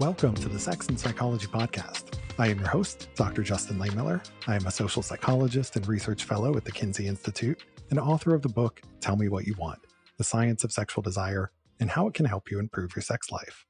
[0.00, 2.20] Welcome to the Sex and Psychology Podcast.
[2.38, 3.42] I am your host, Dr.
[3.42, 4.24] Justin Lehmiller.
[4.46, 8.42] I am a social psychologist and research fellow at the Kinsey Institute and author of
[8.42, 9.80] the book Tell Me What You Want
[10.16, 11.50] The Science of Sexual Desire
[11.80, 13.66] and How It Can Help You Improve Your Sex Life.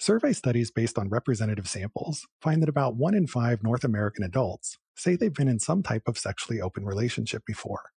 [0.00, 4.78] Survey studies based on representative samples find that about one in five North American adults
[4.96, 7.92] say they've been in some type of sexually open relationship before.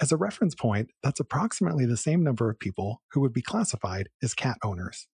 [0.00, 4.08] As a reference point, that's approximately the same number of people who would be classified
[4.22, 5.08] as cat owners.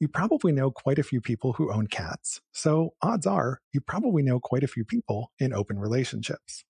[0.00, 4.22] You probably know quite a few people who own cats, so odds are you probably
[4.22, 6.64] know quite a few people in open relationships.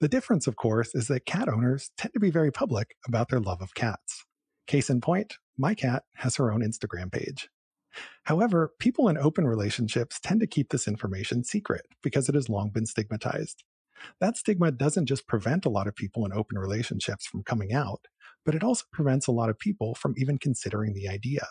[0.00, 3.40] The difference, of course, is that cat owners tend to be very public about their
[3.40, 4.24] love of cats.
[4.66, 7.50] Case in point, my cat has her own Instagram page.
[8.24, 12.70] However, people in open relationships tend to keep this information secret because it has long
[12.70, 13.64] been stigmatized.
[14.20, 18.06] That stigma doesn't just prevent a lot of people in open relationships from coming out,
[18.44, 21.46] but it also prevents a lot of people from even considering the idea.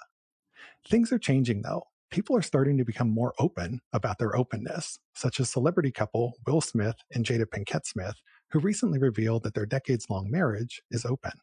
[0.87, 1.83] Things are changing though.
[2.11, 6.61] People are starting to become more open about their openness, such as celebrity couple Will
[6.61, 8.15] Smith and Jada Pinkett Smith,
[8.51, 11.33] who recently revealed that their decades long marriage is open.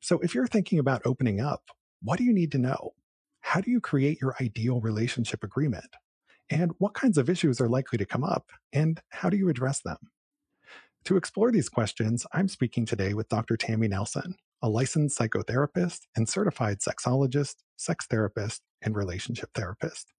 [0.00, 1.62] So if you're thinking about opening up,
[2.02, 2.94] what do you need to know?
[3.40, 5.94] How do you create your ideal relationship agreement?
[6.50, 8.50] And what kinds of issues are likely to come up?
[8.72, 9.98] And how do you address them?
[11.04, 13.56] To explore these questions, I'm speaking today with Dr.
[13.56, 20.12] Tammy Nelson, a licensed psychotherapist and certified sexologist, sex therapist, and relationship therapist.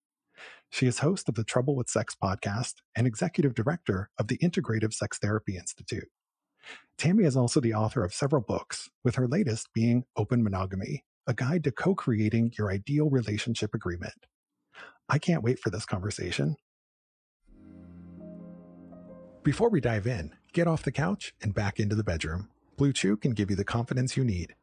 [0.69, 4.93] She is host of the Trouble with Sex podcast and executive director of the Integrative
[4.93, 6.09] Sex Therapy Institute.
[6.97, 11.33] Tammy is also the author of several books, with her latest being Open Monogamy, a
[11.33, 14.25] guide to co creating your ideal relationship agreement.
[15.09, 16.57] I can't wait for this conversation.
[19.43, 22.49] Before we dive in, get off the couch and back into the bedroom.
[22.77, 24.53] Blue Chew can give you the confidence you need.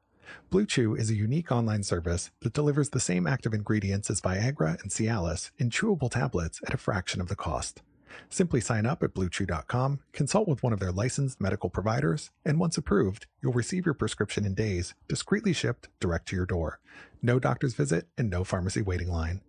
[0.48, 4.80] Blue Chew is a unique online service that delivers the same active ingredients as Viagra
[4.80, 7.82] and Cialis in chewable tablets at a fraction of the cost.
[8.28, 12.78] Simply sign up at bluechew.com, consult with one of their licensed medical providers, and once
[12.78, 16.78] approved, you'll receive your prescription in days, discreetly shipped direct to your door.
[17.20, 19.40] No doctor's visit and no pharmacy waiting line.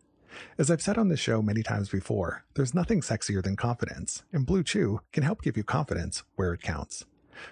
[0.58, 4.44] As I've said on this show many times before, there's nothing sexier than confidence, and
[4.44, 7.06] Blue Chew can help give you confidence where it counts.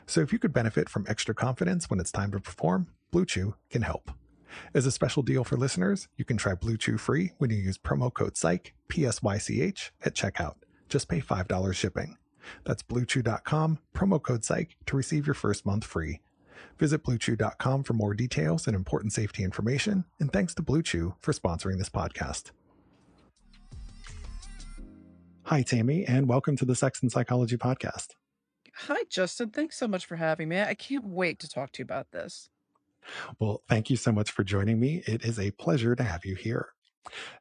[0.05, 3.55] So if you could benefit from extra confidence when it's time to perform, Blue Chew
[3.69, 4.11] can help.
[4.73, 7.77] As a special deal for listeners, you can try Blue Chew free when you use
[7.77, 10.55] promo code PSYCH, P-S-Y-C-H, at checkout.
[10.89, 12.17] Just pay $5 shipping.
[12.65, 16.19] That's bluechew.com, promo code PSYCH to receive your first month free.
[16.77, 21.33] Visit bluechew.com for more details and important safety information, and thanks to Blue Chew for
[21.33, 22.51] sponsoring this podcast.
[25.43, 28.11] Hi, Tammy, and welcome to the Sex and Psychology Podcast.
[28.75, 29.49] Hi, Justin.
[29.51, 30.61] Thanks so much for having me.
[30.61, 32.49] I can't wait to talk to you about this.
[33.39, 35.03] Well, thank you so much for joining me.
[35.05, 36.69] It is a pleasure to have you here.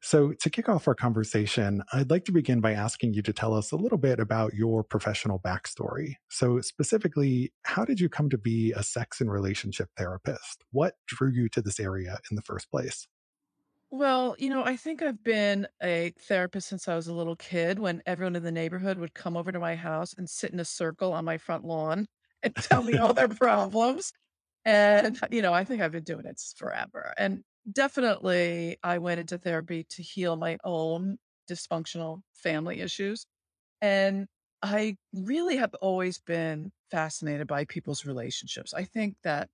[0.01, 3.55] So, to kick off our conversation, I'd like to begin by asking you to tell
[3.55, 6.17] us a little bit about your professional backstory.
[6.31, 10.65] So, specifically, how did you come to be a sex and relationship therapist?
[10.73, 13.07] What drew you to this area in the first place?
[13.95, 17.79] Well, you know, I think I've been a therapist since I was a little kid
[17.79, 20.65] when everyone in the neighborhood would come over to my house and sit in a
[20.65, 22.07] circle on my front lawn
[22.43, 24.13] and tell me all their problems.
[24.65, 27.15] And, you know, I think I've been doing it forever.
[27.19, 31.19] And definitely, I went into therapy to heal my own
[31.51, 33.27] dysfunctional family issues.
[33.83, 34.29] And
[34.63, 38.75] I really have always been fascinated by people's relationships.
[38.75, 39.51] I think that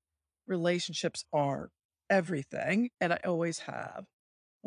[0.47, 1.71] relationships are
[2.11, 4.07] everything, and I always have.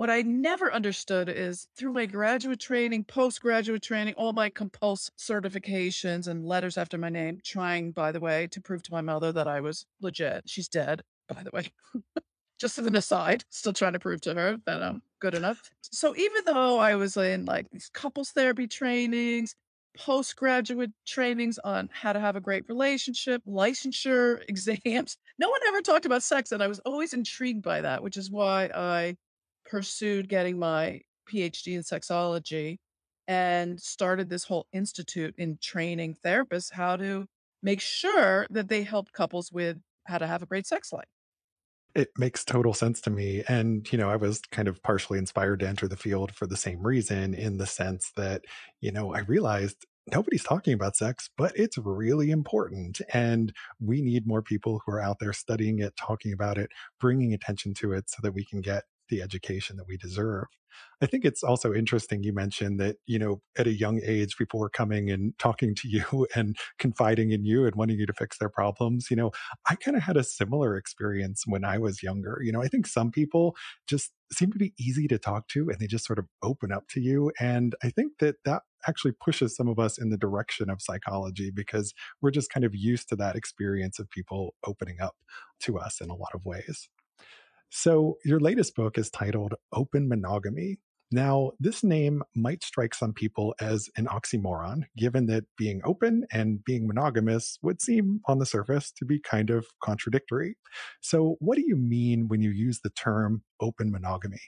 [0.02, 6.28] What I never understood is through my graduate training, postgraduate training, all my compulse certifications
[6.28, 9.48] and letters after my name, trying, by the way, to prove to my mother that
[9.48, 10.50] I was legit.
[10.50, 11.72] She's dead, by the way.
[12.60, 15.70] Just as an aside, still trying to prove to her that I'm good enough.
[15.84, 19.56] So even though I was in like these couples therapy trainings,
[19.96, 26.08] postgraduate trainings on how to have a great relationship, licensure exams, no one ever talked
[26.08, 26.52] about sex.
[26.52, 29.16] And I was always intrigued by that, which is why I
[29.72, 31.02] pursued getting my
[31.32, 32.78] PhD in sexology
[33.28, 37.26] and started this whole institute in training therapists how to
[37.64, 39.78] make sure that they helped couples with
[40.08, 41.08] how to have a great sex life.
[41.96, 43.44] It makes total sense to me.
[43.48, 46.58] And, you know, I was kind of partially inspired to enter the field for the
[46.58, 48.44] same reason, in the sense that,
[48.82, 53.02] you know, I realized nobody's talking about sex, but it's really important.
[53.14, 57.34] And we need more people who are out there studying it, talking about it, bringing
[57.34, 60.48] attention to it so that we can get the education that we deserve.
[61.02, 64.60] I think it's also interesting you mentioned that, you know, at a young age, people
[64.60, 68.38] were coming and talking to you and confiding in you and wanting you to fix
[68.38, 69.08] their problems.
[69.10, 69.32] You know,
[69.70, 72.40] I kind of had a similar experience when I was younger.
[72.42, 73.56] You know, I think some people
[73.88, 76.88] just seem to be easy to talk to and they just sort of open up
[76.90, 77.32] to you.
[77.40, 81.52] And I think that that actually pushes some of us in the direction of psychology
[81.54, 85.16] because we're just kind of used to that experience of people opening up
[85.62, 86.90] to us in a lot of ways.
[87.74, 90.78] So, your latest book is titled Open Monogamy.
[91.10, 96.64] Now, this name might strike some people as an oxymoron, given that being open and
[96.66, 100.58] being monogamous would seem on the surface to be kind of contradictory.
[101.00, 104.42] So, what do you mean when you use the term open monogamy?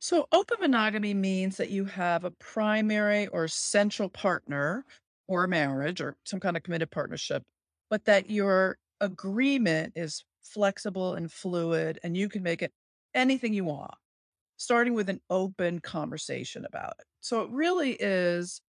[0.00, 4.84] So, open monogamy means that you have a primary or central partner
[5.28, 7.44] or marriage or some kind of committed partnership,
[7.88, 12.72] but that your agreement is flexible and fluid, and you can make it
[13.14, 13.94] anything you want,
[14.56, 17.06] starting with an open conversation about it.
[17.20, 18.60] So it really is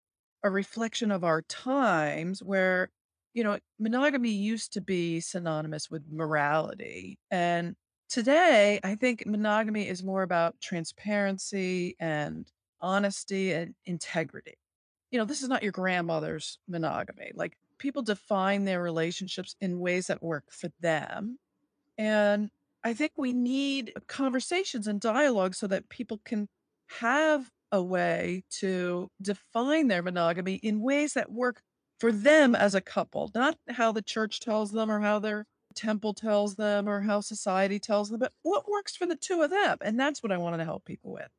[0.44, 2.90] a reflection of our times where,
[3.34, 7.18] you know, monogamy used to be synonymous with morality.
[7.32, 7.76] And
[8.10, 12.46] today, I think monogamy is more about transparency and
[12.82, 14.56] honesty and integrity.
[15.12, 17.32] You know, this is not your grandmother's monogamy.
[17.34, 21.40] Like people define their relationships in ways that work for them
[21.98, 22.50] and
[22.84, 26.48] I think we need conversations and dialogue so that people can
[27.00, 31.62] have a way to define their monogamy in ways that work
[32.00, 35.46] for them as a couple, not how the church tells them or how their
[35.76, 39.50] temple tells them or how society tells them, but what works for the two of
[39.50, 39.78] them.
[39.82, 41.30] And that's what I wanted to help people with.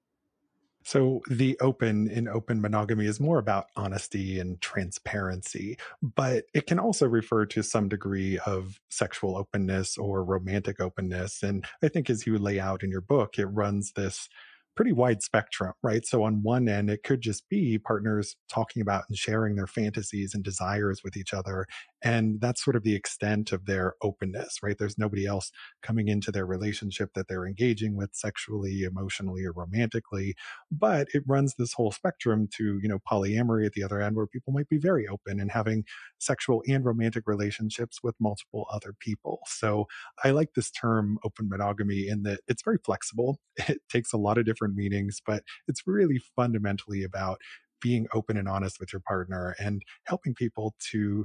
[0.84, 6.78] So the open in open monogamy is more about honesty and transparency, but it can
[6.78, 11.42] also refer to some degree of sexual openness or romantic openness.
[11.42, 14.28] And I think as you lay out in your book, it runs this
[14.76, 16.04] pretty wide spectrum, right?
[16.04, 20.34] So on one end, it could just be partners talking about and sharing their fantasies
[20.34, 21.66] and desires with each other.
[22.04, 24.76] And that's sort of the extent of their openness, right?
[24.78, 25.50] There's nobody else
[25.82, 30.34] coming into their relationship that they're engaging with sexually, emotionally, or romantically.
[30.70, 34.26] But it runs this whole spectrum to, you know, polyamory at the other end where
[34.26, 35.84] people might be very open and having
[36.18, 39.40] sexual and romantic relationships with multiple other people.
[39.46, 39.86] So
[40.22, 43.38] I like this term open monogamy in that it's very flexible.
[43.68, 47.40] It takes a lot of different meanings, but it's really fundamentally about
[47.80, 51.24] being open and honest with your partner and helping people to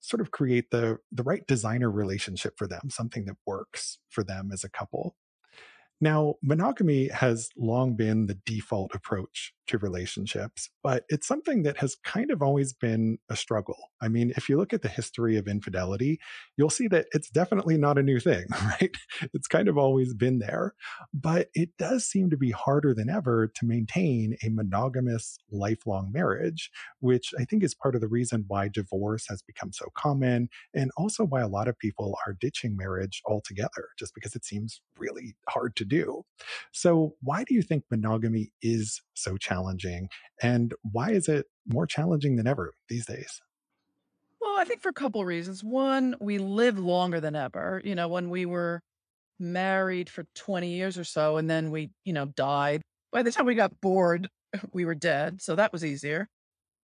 [0.00, 4.50] sort of create the the right designer relationship for them, something that works for them
[4.52, 5.16] as a couple.
[6.00, 11.96] Now, monogamy has long been the default approach to relationships, but it's something that has
[12.04, 13.76] kind of always been a struggle.
[14.02, 16.18] I mean, if you look at the history of infidelity,
[16.56, 18.94] you'll see that it's definitely not a new thing, right?
[19.32, 20.74] It's kind of always been there,
[21.14, 26.70] but it does seem to be harder than ever to maintain a monogamous lifelong marriage,
[26.98, 30.90] which I think is part of the reason why divorce has become so common and
[30.96, 35.36] also why a lot of people are ditching marriage altogether, just because it seems really
[35.48, 36.24] hard to do.
[36.72, 39.59] So, why do you think monogamy is so challenging?
[40.42, 43.40] And why is it more challenging than ever these days?
[44.40, 45.62] Well, I think for a couple reasons.
[45.62, 47.80] One, we live longer than ever.
[47.84, 48.80] You know, when we were
[49.38, 52.82] married for 20 years or so, and then we, you know, died.
[53.12, 54.28] By the time we got bored,
[54.72, 55.42] we were dead.
[55.42, 56.28] So that was easier.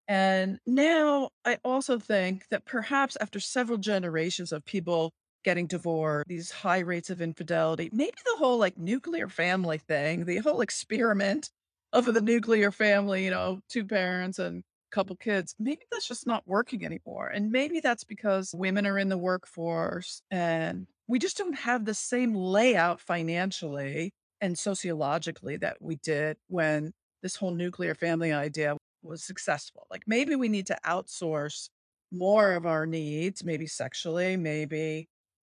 [0.09, 5.13] And now I also think that perhaps after several generations of people
[5.45, 10.39] getting divorced, these high rates of infidelity, maybe the whole like nuclear family thing, the
[10.39, 11.51] whole experiment
[11.93, 16.27] of the nuclear family, you know, two parents and a couple kids, maybe that's just
[16.27, 17.29] not working anymore.
[17.29, 21.95] And maybe that's because women are in the workforce and we just don't have the
[21.95, 29.23] same layout financially and sociologically that we did when this whole nuclear family idea was
[29.23, 29.87] successful.
[29.91, 31.69] Like maybe we need to outsource
[32.13, 35.09] more of our needs, maybe sexually, maybe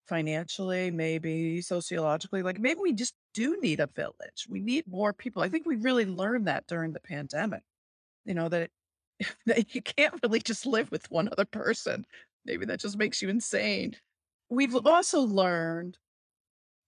[0.07, 2.43] financially, maybe sociologically.
[2.43, 4.47] Like maybe we just do need a village.
[4.49, 5.41] We need more people.
[5.41, 7.63] I think we really learned that during the pandemic.
[8.25, 8.69] You know that,
[9.45, 12.05] that you can't really just live with one other person.
[12.45, 13.95] Maybe that just makes you insane.
[14.49, 15.97] We've also learned,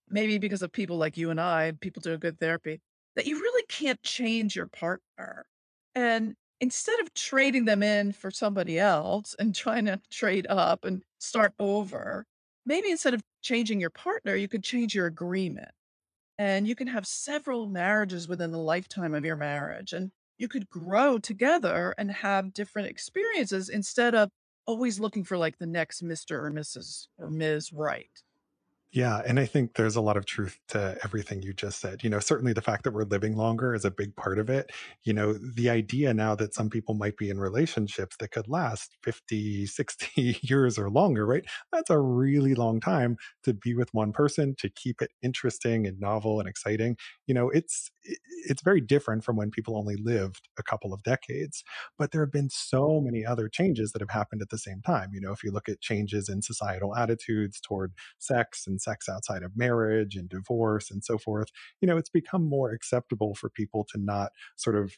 [0.08, 2.80] maybe because of people like you and I, people doing good therapy,
[3.16, 5.46] that you really can't change your partner.
[5.94, 11.02] And instead of trading them in for somebody else and trying to trade up and
[11.18, 12.26] start over,
[12.66, 15.70] maybe instead of changing your partner, you could change your agreement.
[16.38, 19.92] And you can have several marriages within the lifetime of your marriage.
[19.92, 24.28] And you could grow together and have different experiences instead of
[24.66, 26.32] always looking for like the next Mr.
[26.32, 27.06] or Mrs.
[27.18, 27.72] or Ms.
[27.72, 28.10] Right.
[28.92, 29.20] Yeah.
[29.26, 32.02] And I think there's a lot of truth to everything you just said.
[32.02, 34.70] You know, certainly the fact that we're living longer is a big part of it.
[35.04, 38.96] You know, the idea now that some people might be in relationships that could last
[39.02, 41.44] 50, 60 years or longer, right?
[41.72, 46.00] That's a really long time to be with one person, to keep it interesting and
[46.00, 46.96] novel and exciting.
[47.26, 47.90] You know, it's
[48.48, 51.64] it's very different from when people only lived a couple of decades.
[51.98, 55.10] But there have been so many other changes that have happened at the same time.
[55.12, 59.42] You know, if you look at changes in societal attitudes toward sex and sex outside
[59.42, 61.48] of marriage and divorce and so forth,
[61.80, 64.96] you know, it's become more acceptable for people to not sort of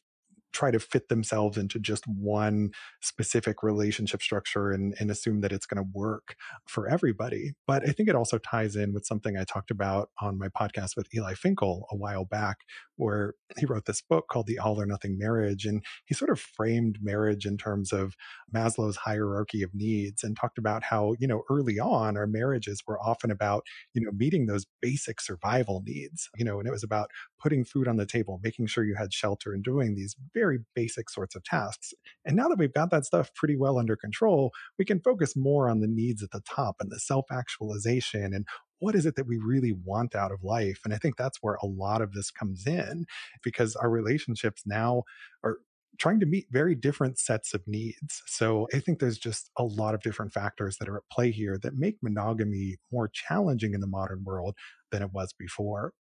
[0.53, 2.71] try to fit themselves into just one
[3.03, 6.37] specific relationship structure and, and assume that it's going to work
[6.67, 7.53] for everybody.
[7.67, 10.97] But I think it also ties in with something I talked about on my podcast
[10.97, 12.59] with Eli Finkel a while back,
[12.97, 15.65] where he wrote this book called The All or Nothing Marriage.
[15.65, 18.15] And he sort of framed marriage in terms of
[18.55, 23.01] Maslow's hierarchy of needs and talked about how, you know, early on our marriages were
[23.01, 23.65] often about,
[23.95, 27.87] you know, meeting those basic survival needs, you know, and it was about putting food
[27.87, 31.43] on the table, making sure you had shelter and doing these very basic sorts of
[31.45, 31.93] tasks.
[32.25, 35.69] And now that we've got that stuff pretty well under control, we can focus more
[35.69, 38.47] on the needs at the top and the self actualization and
[38.81, 40.81] what is it that we really want out of life?
[40.85, 43.07] And I think that's where a lot of this comes in
[43.43, 45.03] because our relationships now
[45.43, 45.57] are
[45.99, 48.23] trying to meet very different sets of needs.
[48.27, 51.59] So I think there's just a lot of different factors that are at play here
[51.63, 54.55] that make monogamy more challenging in the modern world
[54.93, 55.93] than it was before.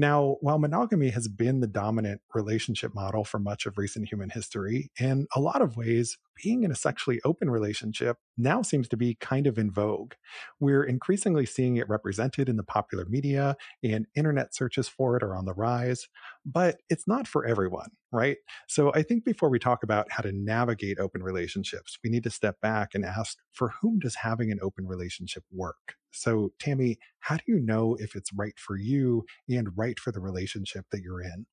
[0.00, 4.90] Now, while monogamy has been the dominant relationship model for much of recent human history,
[4.98, 9.16] in a lot of ways, being in a sexually open relationship now seems to be
[9.16, 10.14] kind of in vogue.
[10.58, 15.36] We're increasingly seeing it represented in the popular media, and internet searches for it are
[15.36, 16.08] on the rise,
[16.46, 18.38] but it's not for everyone, right?
[18.68, 22.30] So I think before we talk about how to navigate open relationships, we need to
[22.30, 25.96] step back and ask for whom does having an open relationship work?
[26.12, 30.20] So, Tammy, how do you know if it's right for you and right for the
[30.20, 31.46] relationship that you're in?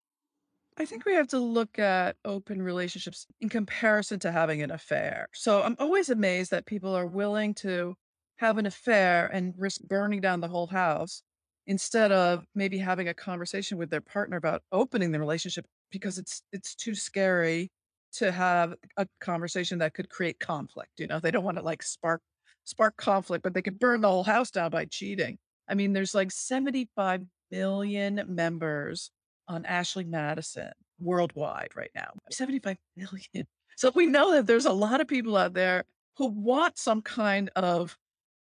[0.77, 5.27] I think we have to look at open relationships in comparison to having an affair.
[5.33, 7.95] So I'm always amazed that people are willing to
[8.37, 11.23] have an affair and risk burning down the whole house
[11.65, 16.43] instead of maybe having a conversation with their partner about opening the relationship because it's
[16.51, 17.71] it's too scary
[18.13, 20.99] to have a conversation that could create conflict.
[20.99, 22.21] You know, they don't want to like spark
[22.67, 25.37] spark conflict, but they could burn the whole house down by cheating.
[25.69, 29.09] I mean, there's like 75 million members
[29.47, 32.11] on Ashley Madison worldwide right now.
[32.29, 33.47] 75 million.
[33.77, 35.83] So we know that there's a lot of people out there
[36.17, 37.95] who want some kind of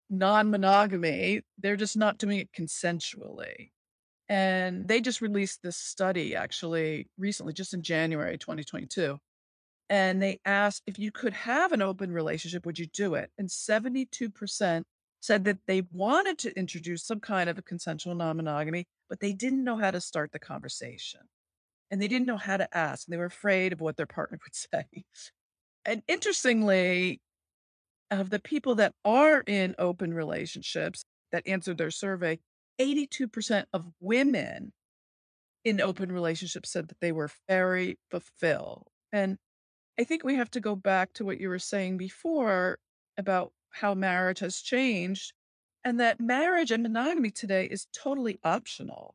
[0.08, 1.40] non-monogamy.
[1.58, 3.70] They're just not doing it consensually.
[4.28, 9.18] And they just released this study actually recently, just in January 2022.
[9.90, 13.30] And they asked if you could have an open relationship, would you do it?
[13.38, 14.82] And 72%
[15.20, 19.32] said that they wanted to introduce some kind of a consensual non monogamy, but they
[19.32, 21.20] didn't know how to start the conversation.
[21.90, 23.06] And they didn't know how to ask.
[23.06, 25.04] And they were afraid of what their partner would say.
[25.84, 27.20] And interestingly,
[28.10, 32.38] of the people that are in open relationships that answered their survey,
[32.80, 34.72] 82% of women
[35.64, 38.88] in open relationships said that they were very fulfilled.
[39.12, 39.38] And
[39.98, 42.78] I think we have to go back to what you were saying before
[43.16, 45.32] about how marriage has changed
[45.84, 49.14] and that marriage and monogamy today is totally optional.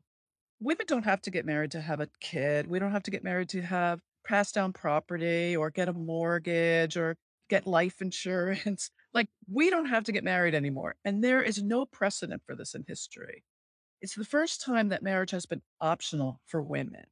[0.60, 2.66] Women don't have to get married to have a kid.
[2.66, 6.96] We don't have to get married to have pass down property or get a mortgage
[6.96, 7.16] or
[7.48, 8.90] get life insurance.
[9.12, 10.94] Like, we don't have to get married anymore.
[11.04, 13.42] And there is no precedent for this in history.
[14.00, 17.02] It's the first time that marriage has been optional for women.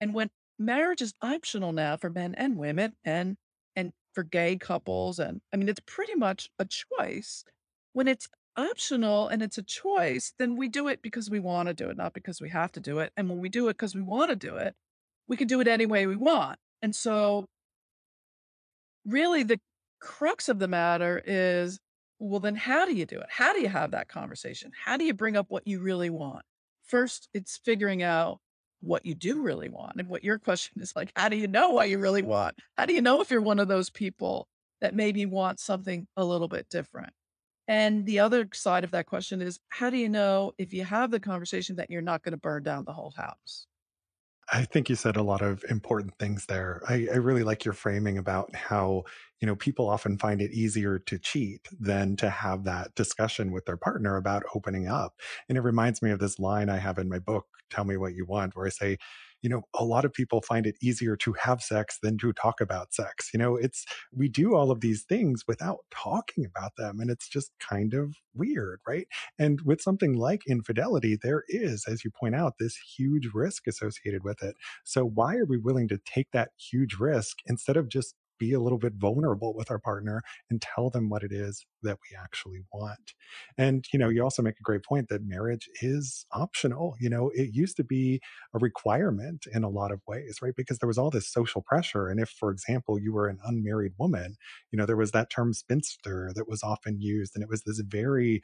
[0.00, 3.36] And when marriage is optional now for men and women and
[3.76, 7.44] and for gay couples and I mean it's pretty much a choice.
[7.92, 11.74] When it's optional and it's a choice, then we do it because we want to
[11.74, 13.12] do it, not because we have to do it.
[13.16, 14.74] And when we do it because we want to do it,
[15.28, 16.58] we can do it any way we want.
[16.82, 17.46] And so
[19.06, 19.60] really the
[20.00, 21.78] crux of the matter is
[22.20, 23.26] well then how do you do it?
[23.30, 24.72] How do you have that conversation?
[24.84, 26.44] How do you bring up what you really want?
[26.84, 28.40] First, it's figuring out
[28.80, 29.96] what you do really want.
[29.98, 32.56] And what your question is like, how do you know what you really want?
[32.76, 34.48] How do you know if you're one of those people
[34.80, 37.12] that maybe want something a little bit different?
[37.66, 41.10] And the other side of that question is, how do you know if you have
[41.10, 43.66] the conversation that you're not going to burn down the whole house?
[44.50, 46.80] I think you said a lot of important things there.
[46.88, 49.02] I, I, really like your framing about how,
[49.40, 53.66] you know, people often find it easier to cheat than to have that discussion with
[53.66, 55.14] their partner about opening up.
[55.48, 58.14] And it reminds me of this line I have in my book, Tell Me What
[58.14, 58.96] You Want, where I say,
[59.42, 62.60] you know, a lot of people find it easier to have sex than to talk
[62.60, 63.30] about sex.
[63.32, 67.00] You know, it's, we do all of these things without talking about them.
[67.00, 69.06] And it's just kind of weird, right?
[69.38, 74.24] And with something like infidelity, there is, as you point out, this huge risk associated
[74.24, 74.56] with it.
[74.84, 78.60] So why are we willing to take that huge risk instead of just be a
[78.60, 82.60] little bit vulnerable with our partner and tell them what it is that we actually
[82.72, 83.14] want.
[83.56, 86.96] And, you know, you also make a great point that marriage is optional.
[87.00, 88.20] You know, it used to be
[88.54, 90.54] a requirement in a lot of ways, right?
[90.56, 92.08] Because there was all this social pressure.
[92.08, 94.36] And if, for example, you were an unmarried woman,
[94.70, 97.32] you know, there was that term spinster that was often used.
[97.34, 98.42] And it was this very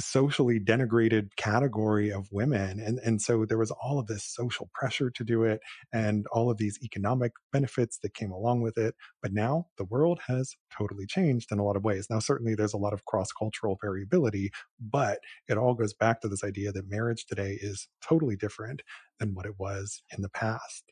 [0.00, 5.10] socially denigrated category of women and and so there was all of this social pressure
[5.10, 5.60] to do it
[5.92, 10.20] and all of these economic benefits that came along with it but now the world
[10.26, 12.08] has totally changed in a lot of ways.
[12.10, 16.28] Now certainly there's a lot of cross cultural variability but it all goes back to
[16.28, 18.82] this idea that marriage today is totally different
[19.18, 20.84] than what it was in the past.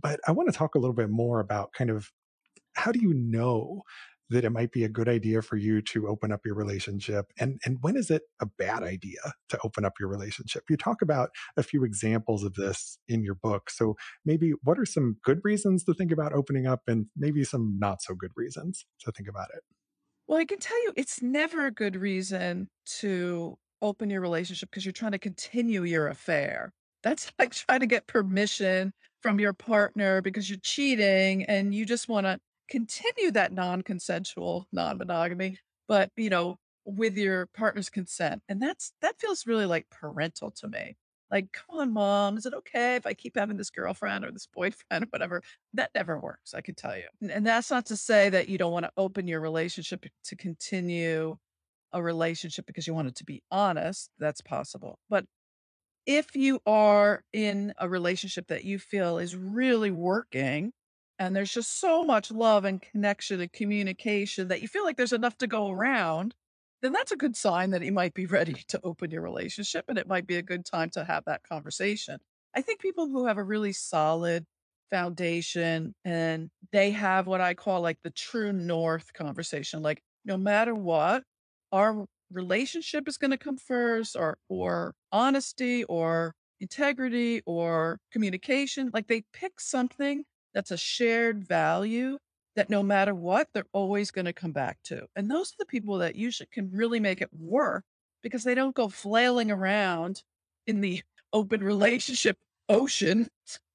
[0.00, 2.10] But i want to talk a little bit more about kind of
[2.74, 3.82] how do you know
[4.30, 7.60] that it might be a good idea for you to open up your relationship and
[7.64, 10.64] and when is it a bad idea to open up your relationship?
[10.68, 14.86] You talk about a few examples of this in your book so maybe what are
[14.86, 18.86] some good reasons to think about opening up and maybe some not so good reasons
[19.00, 19.62] to think about it?
[20.26, 22.68] Well i can tell you it's never a good reason
[23.00, 26.72] to open your relationship because you're trying to continue your affair.
[27.02, 28.92] That's like trying to get permission
[29.22, 35.58] from your partner because you're cheating and you just want to continue that non-consensual non-monogamy,
[35.86, 38.42] but, you know, with your partner's consent.
[38.48, 40.96] And that's that feels really like parental to me.
[41.30, 44.46] Like, come on, mom, is it okay if I keep having this girlfriend or this
[44.46, 45.42] boyfriend or whatever?
[45.74, 47.04] That never works, I can tell you.
[47.30, 51.36] And that's not to say that you don't want to open your relationship to continue
[51.92, 54.10] a relationship because you want it to be honest.
[54.18, 54.98] That's possible.
[55.10, 55.26] But
[56.06, 60.72] if you are in a relationship that you feel is really working
[61.18, 65.12] and there's just so much love and connection and communication that you feel like there's
[65.12, 66.34] enough to go around,
[66.82, 69.98] then that's a good sign that you might be ready to open your relationship and
[69.98, 72.18] it might be a good time to have that conversation.
[72.54, 74.44] I think people who have a really solid
[74.90, 80.74] foundation and they have what I call like the true north conversation, like no matter
[80.74, 81.24] what,
[81.72, 89.06] our relationship is going to come first or or honesty or integrity or communication, like
[89.06, 90.24] they pick something
[90.58, 92.18] that's a shared value
[92.56, 95.06] that no matter what, they're always going to come back to.
[95.14, 97.84] And those are the people that usually can really make it work
[98.24, 100.24] because they don't go flailing around
[100.66, 101.00] in the
[101.32, 102.36] open relationship
[102.68, 103.28] ocean.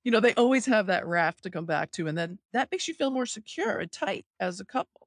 [0.03, 2.07] You know, they always have that raft to come back to.
[2.09, 5.02] And then that makes you feel more secure and tight as a couple.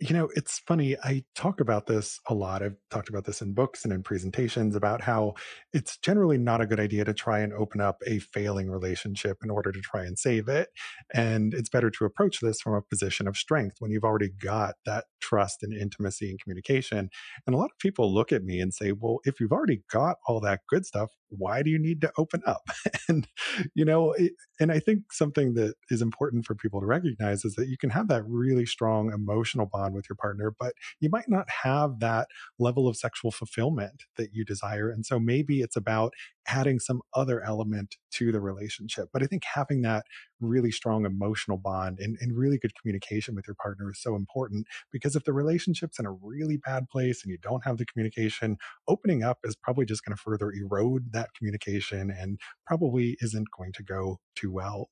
[0.00, 0.96] You know, it's funny.
[1.04, 2.64] I talk about this a lot.
[2.64, 5.34] I've talked about this in books and in presentations about how
[5.72, 9.50] it's generally not a good idea to try and open up a failing relationship in
[9.50, 10.70] order to try and save it.
[11.14, 14.74] And it's better to approach this from a position of strength when you've already got
[14.84, 17.08] that trust and intimacy and communication.
[17.46, 20.16] And a lot of people look at me and say, well, if you've already got
[20.26, 22.68] all that good stuff, why do you need to open up?
[23.08, 23.28] and,
[23.74, 27.54] you know, it, and I think something that is important for people to recognize is
[27.54, 31.28] that you can have that really strong emotional bond with your partner, but you might
[31.28, 34.90] not have that level of sexual fulfillment that you desire.
[34.90, 36.14] And so maybe it's about
[36.46, 39.08] adding some other element to the relationship.
[39.12, 40.04] But I think having that
[40.40, 44.66] really strong emotional bond and, and really good communication with your partner is so important
[44.92, 48.56] because if the relationship's in a really bad place and you don't have the communication,
[48.88, 53.72] opening up is probably just going to further erode that communication and probably isn't going
[53.72, 54.90] to go too well.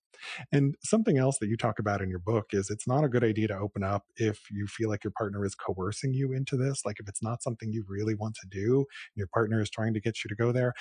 [0.52, 3.24] And something else that you talk about in your book is it's not a good
[3.24, 6.82] idea to open up if you feel like your partner is coercing you into this.
[6.84, 9.94] Like if it's not something you really want to do, and your partner is trying
[9.94, 10.74] to get you to go there,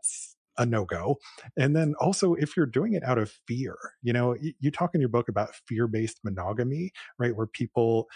[0.00, 1.18] that's a no go.
[1.56, 5.00] And then also, if you're doing it out of fear, you know, you, talk in
[5.00, 7.34] your book about fear based monogamy, right?
[7.34, 8.08] Where people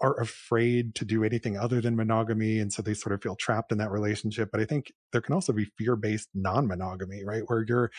[0.00, 2.58] are afraid to do anything other than monogamy.
[2.58, 4.50] And so they sort of feel trapped in that relationship.
[4.50, 7.42] But I think there can also be fear based non monogamy, right?
[7.46, 7.90] Where you're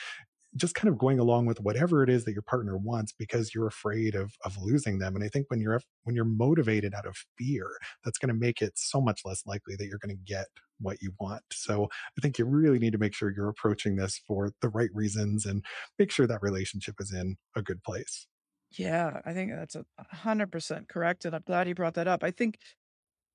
[0.58, 3.68] just kind of going along with whatever it is that your partner wants because you're
[3.68, 7.16] afraid of of losing them and i think when you're when you're motivated out of
[7.38, 7.70] fear
[8.04, 10.48] that's going to make it so much less likely that you're going to get
[10.80, 11.44] what you want.
[11.52, 11.86] So
[12.18, 15.46] i think you really need to make sure you're approaching this for the right reasons
[15.46, 15.64] and
[16.00, 18.28] make sure that relationship is in a good place.
[18.72, 22.24] Yeah i think that's a 100% correct and i'm glad you brought that up.
[22.24, 22.60] I think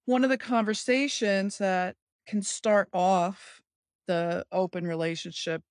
[0.06, 3.62] one of the conversations that can start off
[4.08, 5.62] the open relationship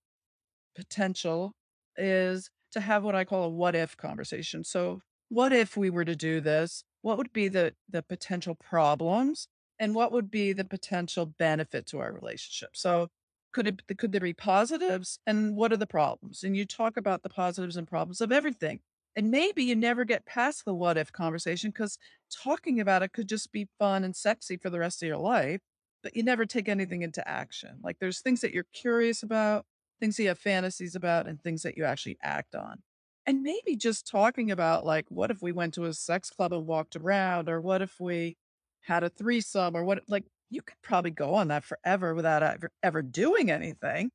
[0.79, 1.53] potential
[1.97, 4.63] is to have what I call a what if conversation.
[4.63, 6.83] So, what if we were to do this?
[7.01, 9.47] What would be the the potential problems
[9.79, 12.71] and what would be the potential benefit to our relationship?
[12.75, 13.09] So,
[13.53, 16.43] could it could there be positives and what are the problems?
[16.43, 18.79] And you talk about the positives and problems of everything.
[19.15, 21.97] And maybe you never get past the what if conversation because
[22.31, 25.61] talking about it could just be fun and sexy for the rest of your life,
[26.03, 27.79] but you never take anything into action.
[27.83, 29.65] Like there's things that you're curious about,
[29.99, 32.81] things that you have fantasies about, and things that you actually act on.
[33.25, 36.65] And maybe just talking about like, what if we went to a sex club and
[36.65, 38.37] walked around, or what if we
[38.81, 42.71] had a threesome, or what like you could probably go on that forever without ever,
[42.81, 44.09] ever doing anything.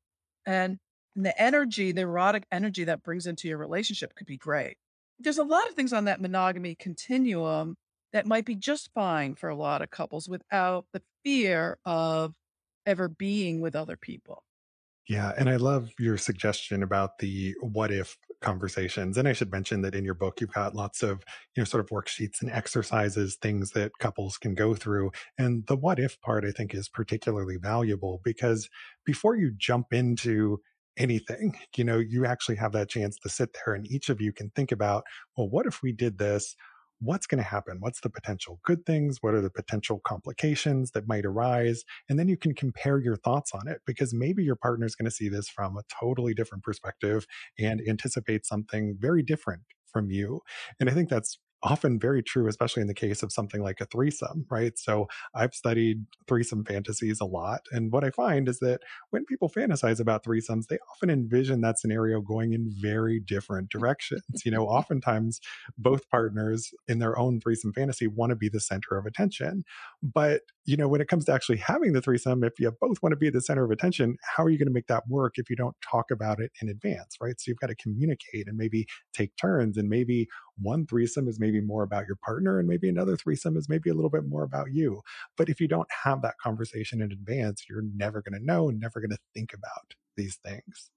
[0.45, 0.77] And
[1.15, 4.75] the energy, the erotic energy that brings into your relationship could be great.
[5.17, 7.77] There's a lot of things on that monogamy continuum
[8.11, 12.33] that might be just fine for a lot of couples without the fear of
[12.85, 14.43] ever being with other people.
[15.07, 15.33] Yeah.
[15.37, 19.17] And I love your suggestion about the what if conversations.
[19.17, 21.23] And I should mention that in your book, you've got lots of,
[21.55, 25.11] you know, sort of worksheets and exercises, things that couples can go through.
[25.37, 28.69] And the what if part, I think, is particularly valuable because
[29.05, 30.59] before you jump into
[30.97, 34.31] anything, you know, you actually have that chance to sit there and each of you
[34.31, 35.03] can think about,
[35.37, 36.55] well, what if we did this?
[36.99, 37.77] What's going to happen?
[37.79, 39.17] What's the potential good things?
[39.21, 41.83] What are the potential complications that might arise?
[42.09, 45.09] And then you can compare your thoughts on it because maybe your partner is going
[45.09, 47.25] to see this from a totally different perspective
[47.59, 50.41] and anticipate something very different from you.
[50.79, 53.85] And I think that's often very true, especially in the case of something like a
[53.87, 54.77] threesome, right?
[54.77, 57.61] So I've studied threesome fantasies a lot.
[57.71, 61.79] And what I find is that when people fantasize about threesomes, they often envision that
[61.79, 64.23] scenario going in very different directions.
[64.45, 65.41] you know, oftentimes
[65.77, 69.63] both partners in their own threesome fantasy want to be the center of attention.
[70.03, 73.11] But, you know, when it comes to actually having the threesome, if you both want
[73.11, 75.49] to be the center of attention, how are you going to make that work if
[75.49, 77.39] you don't talk about it in advance, right?
[77.39, 80.27] So you've got to communicate and maybe take turns and maybe
[80.59, 83.93] one threesome is maybe more about your partner and maybe another threesome is maybe a
[83.93, 85.01] little bit more about you.
[85.37, 88.99] But if you don't have that conversation in advance, you're never going to know never
[88.99, 90.89] going to think about these things.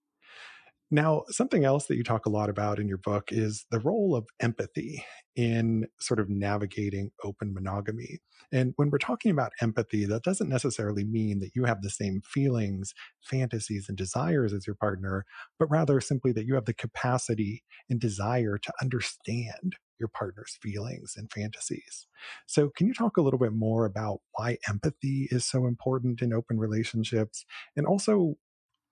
[0.91, 4.17] Now, something else that you talk a lot about in your book is the role
[4.17, 5.05] of empathy
[5.37, 8.21] in sort of navigating open monogamy.
[8.53, 12.23] And when we're talking about empathy, that doesn't necessarily mean that you have the same
[12.25, 15.27] feelings, fantasies, and desires as your partner,
[15.59, 21.15] but rather simply that you have the capacity and desire to understand your partner's feelings
[21.17, 22.07] and fantasies.
[22.47, 26.33] So, can you talk a little bit more about why empathy is so important in
[26.33, 27.45] open relationships
[27.77, 28.37] and also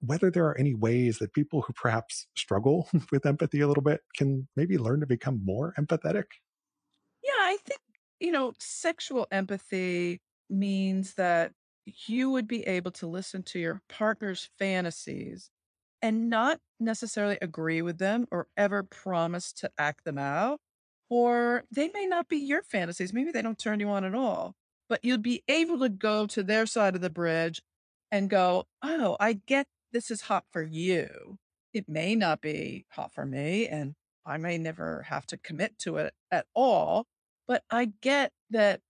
[0.06, 4.02] whether there are any ways that people who perhaps struggle with empathy a little bit
[4.16, 6.26] can maybe learn to become more empathetic?
[7.22, 7.80] Yeah, I think,
[8.20, 11.52] you know, sexual empathy means that
[12.06, 15.50] you would be able to listen to your partner's fantasies
[16.02, 20.60] and not necessarily agree with them or ever promise to act them out.
[21.10, 23.12] Or they may not be your fantasies.
[23.14, 24.54] Maybe they don't turn you on at all,
[24.90, 27.62] but you'd be able to go to their side of the bridge
[28.12, 31.38] and go, Oh, I get this is hot for you.
[31.72, 33.94] It may not be hot for me, and
[34.24, 37.06] I may never have to commit to it at all.
[37.46, 38.80] But I get that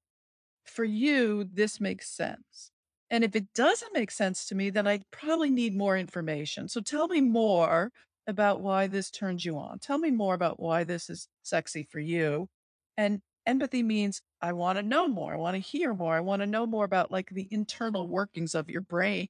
[0.64, 2.70] for you, this makes sense.
[3.10, 6.68] And if it doesn't make sense to me, then I probably need more information.
[6.68, 7.90] So tell me more
[8.26, 9.78] about why this turns you on.
[9.78, 12.48] Tell me more about why this is sexy for you.
[12.96, 15.34] And empathy means I want to know more.
[15.34, 16.16] I want to hear more.
[16.16, 19.28] I want to know more about like the internal workings of your brain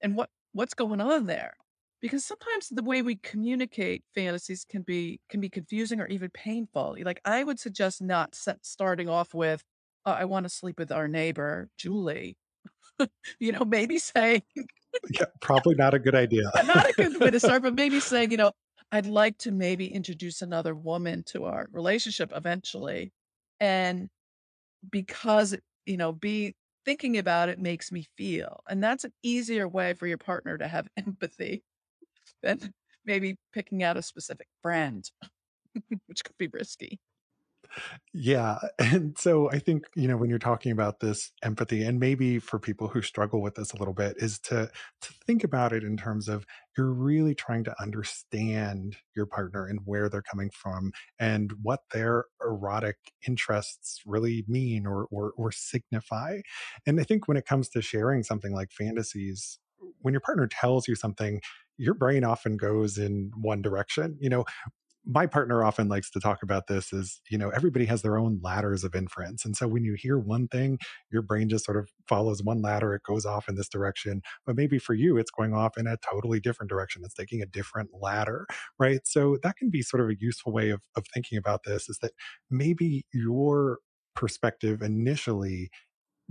[0.00, 1.54] and what what's going on there?
[2.00, 6.96] Because sometimes the way we communicate fantasies can be can be confusing or even painful.
[7.02, 9.62] Like I would suggest not set, starting off with,
[10.04, 12.36] uh, "I want to sleep with our neighbor, Julie."
[13.40, 14.42] you know, maybe saying,
[15.10, 16.50] yeah, probably not a good idea.
[16.66, 18.52] not a good way to start, but maybe saying, you know,
[18.90, 23.12] I'd like to maybe introduce another woman to our relationship eventually,
[23.60, 24.08] and
[24.90, 26.54] because you know, be
[26.88, 28.62] thinking about it makes me feel.
[28.66, 31.62] And that's an easier way for your partner to have empathy
[32.42, 32.72] than
[33.04, 35.10] maybe picking out a specific brand,
[36.06, 37.00] which could be risky.
[38.14, 38.58] Yeah.
[38.78, 42.58] And so I think, you know, when you're talking about this empathy, and maybe for
[42.58, 44.70] people who struggle with this a little bit, is to
[45.02, 49.80] to think about it in terms of you're really trying to understand your partner and
[49.84, 56.38] where they're coming from and what their erotic interests really mean or or, or signify.
[56.86, 59.58] And I think when it comes to sharing something like fantasies,
[60.00, 61.40] when your partner tells you something,
[61.76, 64.16] your brain often goes in one direction.
[64.20, 64.44] You know,
[65.08, 68.38] my partner often likes to talk about this is you know everybody has their own
[68.42, 70.78] ladders of inference and so when you hear one thing
[71.10, 74.56] your brain just sort of follows one ladder it goes off in this direction but
[74.56, 77.90] maybe for you it's going off in a totally different direction it's taking a different
[78.00, 78.46] ladder
[78.78, 79.00] right?
[79.04, 81.98] So that can be sort of a useful way of, of thinking about this is
[82.02, 82.12] that
[82.50, 83.78] maybe your
[84.14, 85.70] perspective initially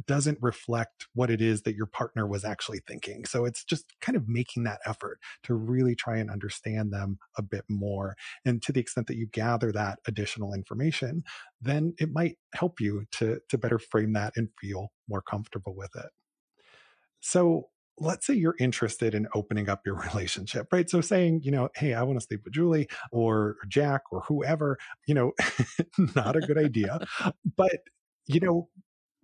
[0.05, 3.25] doesn't reflect what it is that your partner was actually thinking.
[3.25, 7.41] So it's just kind of making that effort to really try and understand them a
[7.41, 8.15] bit more.
[8.45, 11.23] And to the extent that you gather that additional information,
[11.61, 15.95] then it might help you to, to better frame that and feel more comfortable with
[15.95, 16.09] it.
[17.19, 20.89] So let's say you're interested in opening up your relationship, right?
[20.89, 24.77] So saying, you know, hey, I want to sleep with Julie or Jack or whoever,
[25.07, 25.31] you know,
[26.15, 26.99] not a good idea.
[27.55, 27.79] But,
[28.27, 28.69] you know,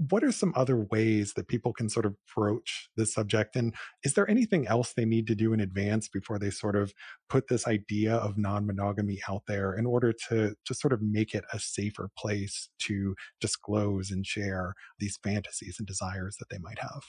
[0.09, 3.55] what are some other ways that people can sort of broach this subject?
[3.55, 6.93] And is there anything else they need to do in advance before they sort of
[7.29, 11.33] put this idea of non monogamy out there in order to to sort of make
[11.33, 16.79] it a safer place to disclose and share these fantasies and desires that they might
[16.79, 17.03] have?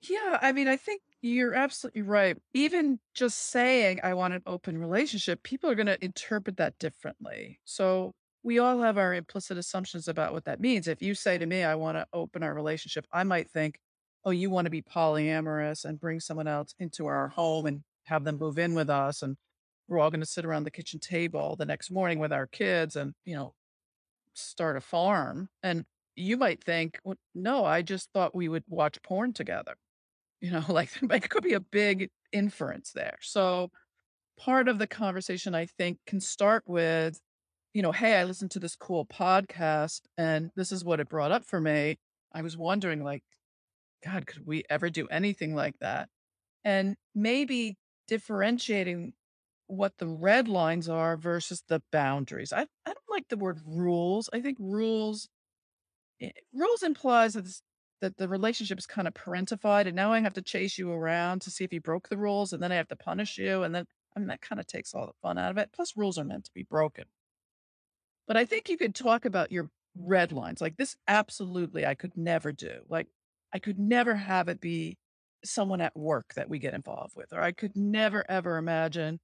[0.00, 2.36] Yeah, I mean, I think you're absolutely right.
[2.54, 7.58] Even just saying I want an open relationship, people are going to interpret that differently.
[7.64, 10.88] So we all have our implicit assumptions about what that means.
[10.88, 13.78] If you say to me, I want to open our relationship, I might think,
[14.24, 18.24] oh, you want to be polyamorous and bring someone else into our home and have
[18.24, 19.22] them move in with us.
[19.22, 19.36] And
[19.86, 22.96] we're all going to sit around the kitchen table the next morning with our kids
[22.96, 23.54] and, you know,
[24.34, 25.48] start a farm.
[25.62, 29.74] And you might think, well, no, I just thought we would watch porn together.
[30.40, 33.16] You know, like it could be a big inference there.
[33.20, 33.72] So
[34.38, 37.18] part of the conversation, I think, can start with,
[37.78, 41.30] you know, hey, I listened to this cool podcast and this is what it brought
[41.30, 41.96] up for me.
[42.32, 43.22] I was wondering, like,
[44.04, 46.08] God, could we ever do anything like that?
[46.64, 47.76] And maybe
[48.08, 49.12] differentiating
[49.68, 52.52] what the red lines are versus the boundaries.
[52.52, 54.28] I, I don't like the word rules.
[54.32, 55.28] I think rules
[56.20, 57.62] eh, rules implies that this,
[58.00, 61.42] that the relationship is kind of parentified and now I have to chase you around
[61.42, 63.72] to see if you broke the rules and then I have to punish you and
[63.72, 63.84] then
[64.16, 65.70] I mean that kind of takes all the fun out of it.
[65.72, 67.04] Plus rules are meant to be broken.
[68.28, 70.60] But I think you could talk about your red lines.
[70.62, 72.82] Like this absolutely I could never do.
[72.88, 73.08] Like
[73.54, 74.98] I could never have it be
[75.44, 79.20] someone at work that we get involved with or I could never ever imagine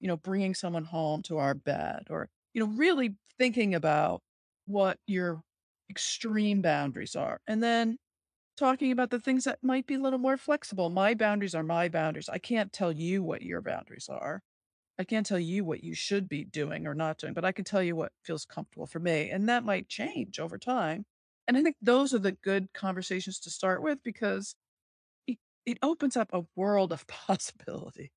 [0.00, 4.22] you know bringing someone home to our bed or you know really thinking about
[4.66, 5.42] what your
[5.90, 7.40] extreme boundaries are.
[7.46, 7.98] And then
[8.56, 10.90] talking about the things that might be a little more flexible.
[10.90, 12.28] My boundaries are my boundaries.
[12.28, 14.42] I can't tell you what your boundaries are.
[14.98, 17.64] I can't tell you what you should be doing or not doing, but I can
[17.64, 19.30] tell you what feels comfortable for me.
[19.30, 21.06] And that might change over time.
[21.48, 24.54] And I think those are the good conversations to start with because
[25.26, 28.12] it, it opens up a world of possibility.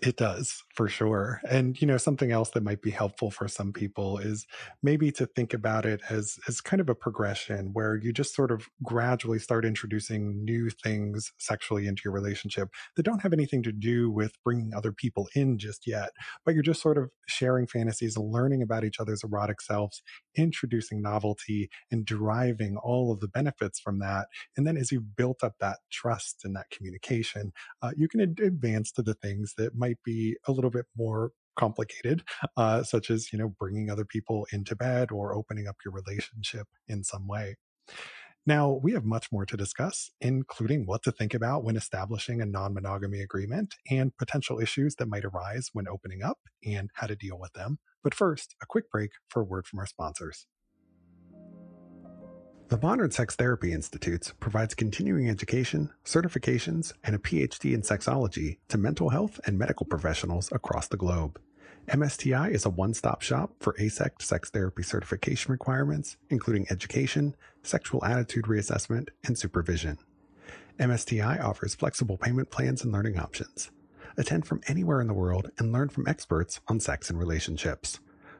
[0.00, 1.40] It does for sure.
[1.50, 4.46] And you know, something else that might be helpful for some people is
[4.80, 8.52] maybe to think about it as as kind of a progression where you just sort
[8.52, 13.72] of gradually start introducing new things sexually into your relationship that don't have anything to
[13.72, 16.10] do with bringing other people in just yet,
[16.44, 20.00] but you're just sort of sharing fantasies, learning about each other's erotic selves,
[20.36, 24.28] introducing novelty and deriving all of the benefits from that.
[24.56, 28.40] And then as you've built up that trust and that communication, uh, you can ad-
[28.40, 32.22] advance to the things that might might be a little bit more complicated,
[32.56, 36.66] uh, such as, you know, bringing other people into bed or opening up your relationship
[36.86, 37.56] in some way.
[38.46, 42.46] Now, we have much more to discuss, including what to think about when establishing a
[42.46, 47.16] non monogamy agreement and potential issues that might arise when opening up and how to
[47.16, 47.78] deal with them.
[48.02, 50.46] But first, a quick break for a word from our sponsors.
[52.68, 58.76] The Modern Sex Therapy Institutes provides continuing education, certifications, and a PhD in sexology to
[58.76, 61.40] mental health and medical professionals across the globe.
[61.88, 68.04] MSTI is a one stop shop for AASECT sex therapy certification requirements, including education, sexual
[68.04, 69.96] attitude reassessment, and supervision.
[70.78, 73.70] MSTI offers flexible payment plans and learning options.
[74.18, 77.98] Attend from anywhere in the world and learn from experts on sex and relationships.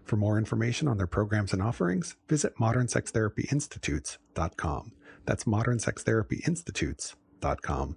[0.09, 4.92] For more information on their programs and offerings, visit modernsextherapyinstitutes.com.
[5.27, 7.97] That's modernsextherapyinstitutes.com.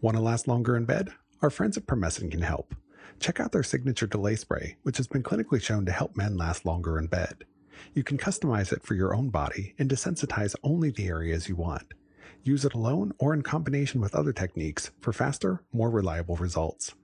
[0.00, 1.08] Want to last longer in bed?
[1.42, 2.76] Our friends at Promescent can help.
[3.18, 6.64] Check out their signature delay spray, which has been clinically shown to help men last
[6.64, 7.42] longer in bed.
[7.92, 11.92] You can customize it for your own body and desensitize only the areas you want.
[12.44, 16.94] Use it alone or in combination with other techniques for faster, more reliable results.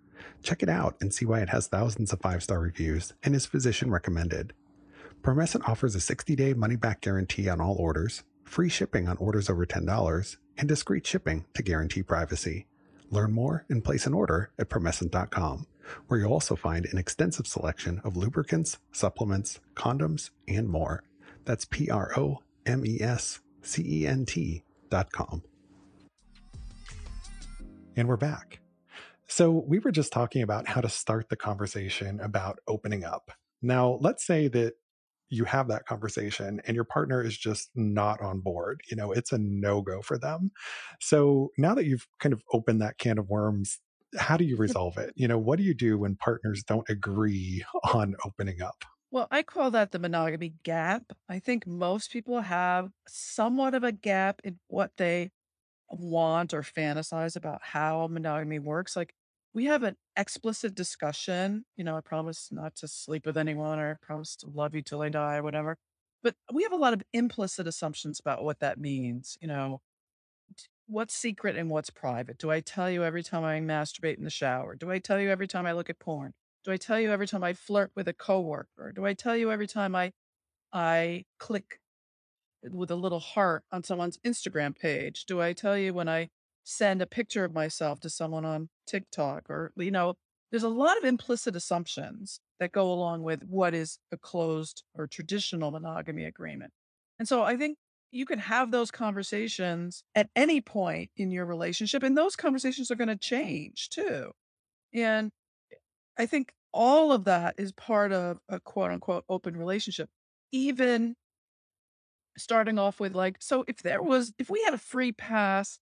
[0.42, 3.46] Check it out and see why it has thousands of five star reviews and is
[3.46, 4.52] physician recommended.
[5.22, 9.50] Promescent offers a 60 day money back guarantee on all orders, free shipping on orders
[9.50, 12.66] over $10, and discreet shipping to guarantee privacy.
[13.10, 15.66] Learn more and place an order at promescent.com,
[16.06, 21.02] where you'll also find an extensive selection of lubricants, supplements, condoms, and more.
[21.44, 25.42] That's P R O M E S C E N T dot com.
[27.96, 28.59] And we're back.
[29.40, 33.30] So, we were just talking about how to start the conversation about opening up.
[33.62, 34.74] Now, let's say that
[35.30, 38.82] you have that conversation and your partner is just not on board.
[38.90, 40.50] You know, it's a no go for them.
[41.00, 43.78] So now that you've kind of opened that can of worms,
[44.18, 44.60] how do you mm.
[44.60, 45.14] resolve it?
[45.16, 48.84] You know, what do you do when partners don't agree on opening up?
[49.10, 51.14] Well, I call that the monogamy gap.
[51.30, 55.30] I think most people have somewhat of a gap in what they
[55.88, 58.96] want or fantasize about how monogamy works.
[58.96, 59.14] Like
[59.52, 63.92] we have an explicit discussion, you know, I promise not to sleep with anyone or
[63.92, 65.76] I promise to love you till I die or whatever.
[66.22, 69.36] But we have a lot of implicit assumptions about what that means.
[69.40, 69.80] You know,
[70.86, 72.38] what's secret and what's private?
[72.38, 74.74] Do I tell you every time I masturbate in the shower?
[74.76, 76.32] Do I tell you every time I look at porn?
[76.64, 78.92] Do I tell you every time I flirt with a coworker?
[78.94, 80.12] Do I tell you every time I
[80.72, 81.80] I click
[82.62, 85.24] with a little heart on someone's Instagram page?
[85.26, 86.28] Do I tell you when I
[86.70, 90.14] send a picture of myself to someone on TikTok or you know,
[90.50, 95.06] there's a lot of implicit assumptions that go along with what is a closed or
[95.06, 96.72] traditional monogamy agreement.
[97.18, 97.76] And so I think
[98.12, 102.96] you can have those conversations at any point in your relationship and those conversations are
[102.96, 104.30] going to change too.
[104.92, 105.30] And
[106.18, 110.08] I think all of that is part of a quote unquote open relationship.
[110.52, 111.14] Even
[112.36, 115.78] starting off with like, so if there was, if we had a free pass,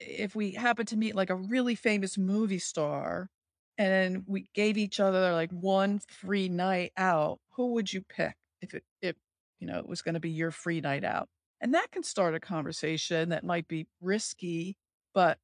[0.00, 3.28] if we happened to meet like a really famous movie star
[3.78, 8.74] and we gave each other like one free night out, who would you pick if
[8.74, 9.16] it, if,
[9.60, 11.28] you know, it was going to be your free night out?
[11.60, 14.76] And that can start a conversation that might be risky,
[15.14, 15.38] but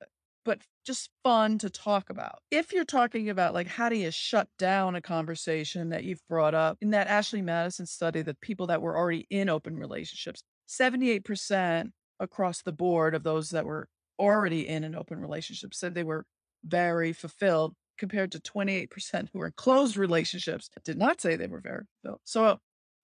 [0.00, 0.06] uh,
[0.44, 2.38] but just fun to talk about.
[2.52, 6.54] If you're talking about like how do you shut down a conversation that you've brought
[6.54, 11.90] up in that Ashley Madison study that people that were already in open relationships, 78%
[12.20, 16.24] across the board of those that were already in an open relationship said they were
[16.64, 21.60] very fulfilled compared to 28% who were in closed relationships did not say they were
[21.60, 22.20] very fulfilled.
[22.24, 22.58] So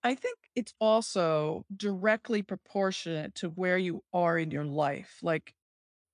[0.05, 5.19] I think it's also directly proportionate to where you are in your life.
[5.23, 5.55] Like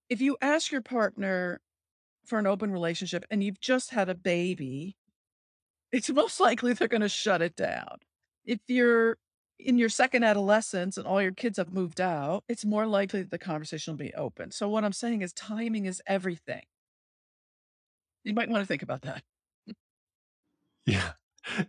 [0.08, 1.60] if you ask your partner
[2.26, 4.96] for an open relationship and you've just had a baby,
[5.90, 7.96] it's most likely they're going to shut it down.
[8.44, 9.16] If you're
[9.58, 13.30] in your second adolescence and all your kids have moved out, it's more likely that
[13.30, 14.50] the conversation will be open.
[14.50, 16.62] So, what I'm saying is, timing is everything.
[18.24, 19.22] You might want to think about that.
[20.86, 21.12] Yeah.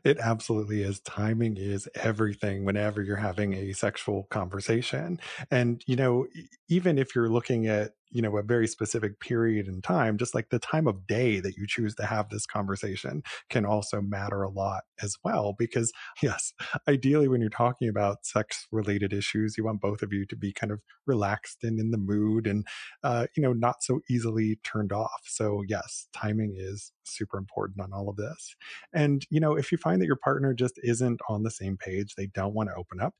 [0.04, 0.99] It absolutely is.
[1.02, 5.19] Timing is everything whenever you're having a sexual conversation.
[5.52, 6.28] And, you know,
[6.67, 10.50] even if you're looking at you know a very specific period in time just like
[10.50, 14.50] the time of day that you choose to have this conversation can also matter a
[14.50, 15.91] lot as well because
[16.22, 16.54] yes
[16.88, 20.52] ideally when you're talking about sex related issues you want both of you to be
[20.52, 22.65] kind of relaxed and in the mood and
[23.04, 25.22] uh, you know not so easily turned off.
[25.26, 28.56] So yes timing is super important on all of this.
[28.93, 32.15] And you know if you find that your partner just isn't on the same page
[32.15, 33.15] they don't want to open up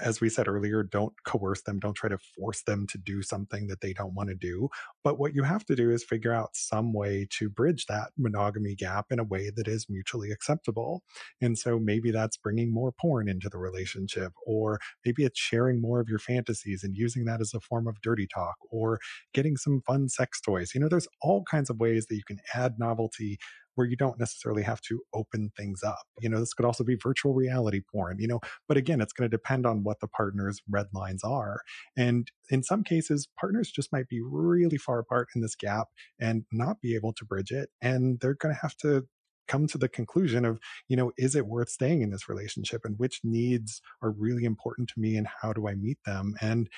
[0.00, 1.78] as we said earlier, don't coerce them.
[1.78, 4.68] Don't try to force them to do something that they don't want to do.
[5.02, 8.74] But what you have to do is figure out some way to bridge that monogamy
[8.74, 11.02] gap in a way that is mutually acceptable.
[11.40, 16.00] And so maybe that's bringing more porn into the relationship, or maybe it's sharing more
[16.00, 19.00] of your fantasies and using that as a form of dirty talk, or
[19.34, 20.72] getting some fun sex toys.
[20.74, 23.38] You know, there's all kinds of ways that you can add novelty
[23.78, 26.02] where you don't necessarily have to open things up.
[26.18, 29.30] You know, this could also be virtual reality porn, you know, but again, it's going
[29.30, 31.60] to depend on what the partner's red lines are.
[31.96, 35.86] And in some cases, partners just might be really far apart in this gap
[36.18, 37.68] and not be able to bridge it.
[37.80, 39.04] And they're going to have to
[39.46, 42.98] come to the conclusion of you know is it worth staying in this relationship and
[42.98, 46.68] which needs are really important to me and how do i meet them and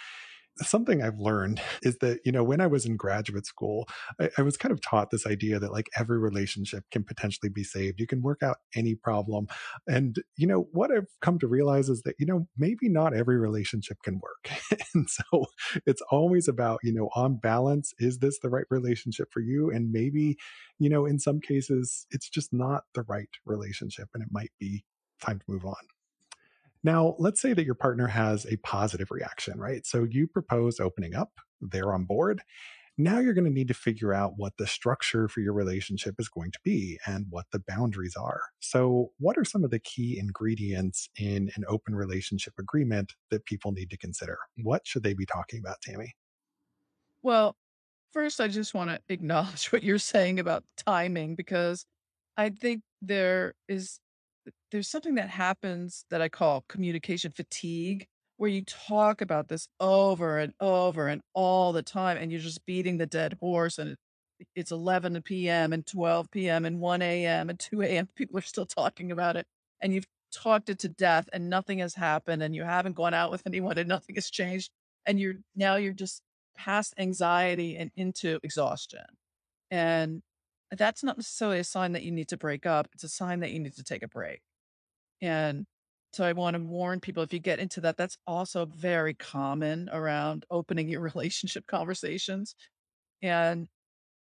[0.63, 3.89] something I've learned is that, you know, when I was in graduate school,
[4.21, 7.65] I, I, was kind of taught this idea that like every relationship can potentially be
[7.65, 8.01] saved.
[8.01, 9.47] You can work out any problem.
[9.87, 13.39] And, you know, what I've come to realize is that, you know, maybe not every
[13.39, 14.81] relationship can work.
[14.95, 15.47] and so
[15.87, 19.71] it's always about, you know, on balance, is this the right relationship for you?
[19.71, 20.37] And maybe,
[20.79, 24.85] you know, in some cases, it's just not the right relationship and it might be
[25.21, 25.75] time to move on.
[26.83, 29.87] Now, let's say that your partner has a positive reaction, right?
[29.87, 32.43] So you propose opening up, they're on board.
[32.97, 36.29] Now you're going to need to figure out what the structure for your relationship is
[36.29, 38.43] going to be and what the boundaries are.
[38.59, 43.73] So, what are some of the key ingredients in an open relationship agreement that people
[43.73, 44.37] need to consider?
[44.63, 46.15] What should they be talking about, Tammy?
[47.23, 47.57] Well,
[48.13, 51.87] first, I just want to acknowledge what you're saying about timing because
[52.37, 53.99] I think there is
[54.71, 60.39] there's something that happens that I call communication fatigue, where you talk about this over
[60.39, 63.79] and over and all the time, and you're just beating the dead horse.
[63.79, 63.97] And
[64.55, 65.73] it's 11 p.m.
[65.73, 66.65] and 12 p.m.
[66.65, 67.51] and 1 a.m.
[67.51, 68.09] and 2 a.m.
[68.17, 69.47] People are still talking about it.
[69.81, 73.31] And you've talked it to death and nothing has happened and you haven't gone out
[73.31, 74.71] with anyone and nothing has changed
[75.07, 76.23] and you're now you're just
[76.57, 79.05] past anxiety and into exhaustion.
[79.71, 80.23] And
[80.77, 82.89] that's not necessarily a sign that you need to break up.
[82.93, 84.41] It's a sign that you need to take a break.
[85.21, 85.67] And
[86.13, 89.89] so I want to warn people if you get into that, that's also very common
[89.93, 92.55] around opening your relationship conversations.
[93.23, 93.69] And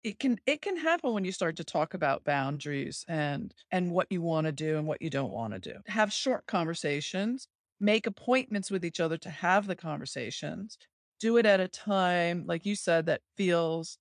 [0.03, 4.07] it can it can happen when you start to talk about boundaries and and what
[4.09, 5.75] you want to do and what you don't want to do.
[5.87, 7.47] Have short conversations,
[7.79, 10.77] make appointments with each other to have the conversations.
[11.19, 13.97] Do it at a time like you said that feels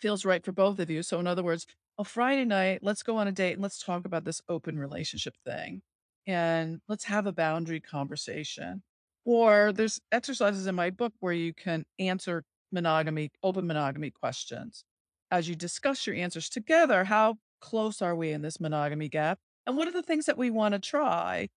[0.00, 1.02] feels right for both of you.
[1.02, 1.66] So in other words,
[1.98, 5.34] a Friday night, let's go on a date and let's talk about this open relationship
[5.44, 5.82] thing.
[6.26, 8.82] And let's have a boundary conversation.
[9.24, 14.84] Or there's exercises in my book where you can answer monogamy, open monogamy questions.
[15.30, 19.38] As you discuss your answers together, how close are we in this monogamy gap?
[19.66, 21.48] And what are the things that we want to try?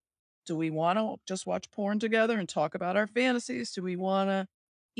[0.46, 3.72] Do we want to just watch porn together and talk about our fantasies?
[3.72, 4.48] Do we want to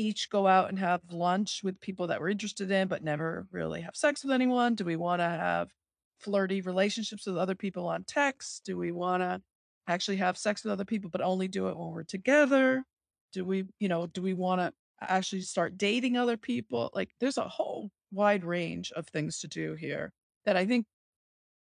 [0.00, 3.82] each go out and have lunch with people that we're interested in, but never really
[3.82, 4.74] have sex with anyone?
[4.74, 5.68] Do we want to have
[6.18, 8.64] flirty relationships with other people on text?
[8.64, 9.42] Do we want to
[9.86, 12.82] actually have sex with other people, but only do it when we're together?
[13.32, 16.90] Do we, you know, do we want to actually start dating other people?
[16.94, 20.12] Like there's a whole wide range of things to do here
[20.44, 20.86] that I think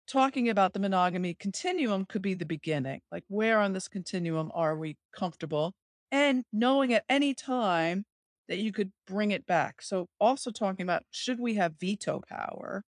[0.06, 3.00] talking about the monogamy continuum could be the beginning.
[3.10, 5.72] Like, where on this continuum are we comfortable?
[6.12, 8.04] And knowing at any time
[8.48, 9.82] that you could bring it back.
[9.82, 12.84] So, also talking about should we have veto power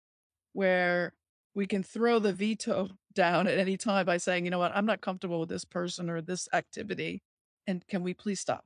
[0.53, 1.13] where
[1.55, 4.87] we can throw the veto down at any time by saying, you know what, I'm
[4.87, 7.23] not comfortable with this person or this activity.
[7.67, 8.65] And can we please stop?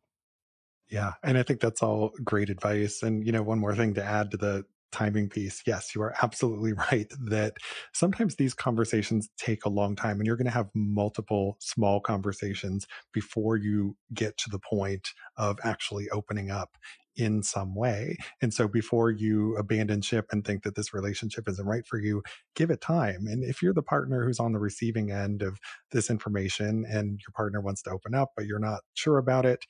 [0.88, 1.12] Yeah.
[1.22, 3.02] And I think that's all great advice.
[3.02, 5.62] And, you know, one more thing to add to the timing piece.
[5.66, 7.54] Yes, you are absolutely right that
[7.92, 12.86] sometimes these conversations take a long time and you're going to have multiple small conversations
[13.12, 16.76] before you get to the point of actually opening up
[17.18, 18.16] in some way.
[18.40, 22.22] And so before you abandon ship and think that this relationship isn't right for you,
[22.54, 23.26] give it time.
[23.26, 25.58] And if you're the partner who's on the receiving end of
[25.90, 29.64] this information and your partner wants to open up, but you're not sure about it,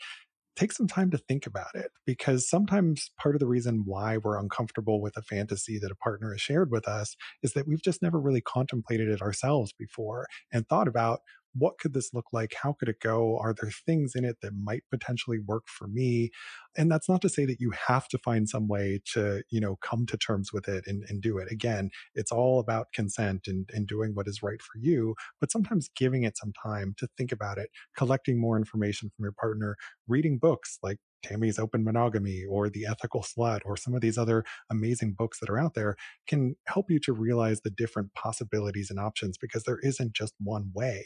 [0.58, 4.40] take some time to think about it because sometimes part of the reason why we're
[4.40, 8.02] uncomfortable with a fantasy that a partner has shared with us is that we've just
[8.02, 11.20] never really contemplated it ourselves before and thought about
[11.58, 12.54] what could this look like?
[12.62, 13.38] How could it go?
[13.38, 16.30] Are there things in it that might potentially work for me?
[16.76, 19.76] And that's not to say that you have to find some way to, you know,
[19.82, 21.50] come to terms with it and, and do it.
[21.50, 25.90] Again, it's all about consent and, and doing what is right for you, but sometimes
[25.96, 30.38] giving it some time to think about it, collecting more information from your partner, reading
[30.38, 35.14] books like Tammy's Open Monogamy or The Ethical Slut or some of these other amazing
[35.18, 35.96] books that are out there
[36.26, 40.70] can help you to realize the different possibilities and options because there isn't just one
[40.74, 41.04] way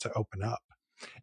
[0.00, 0.62] to open up.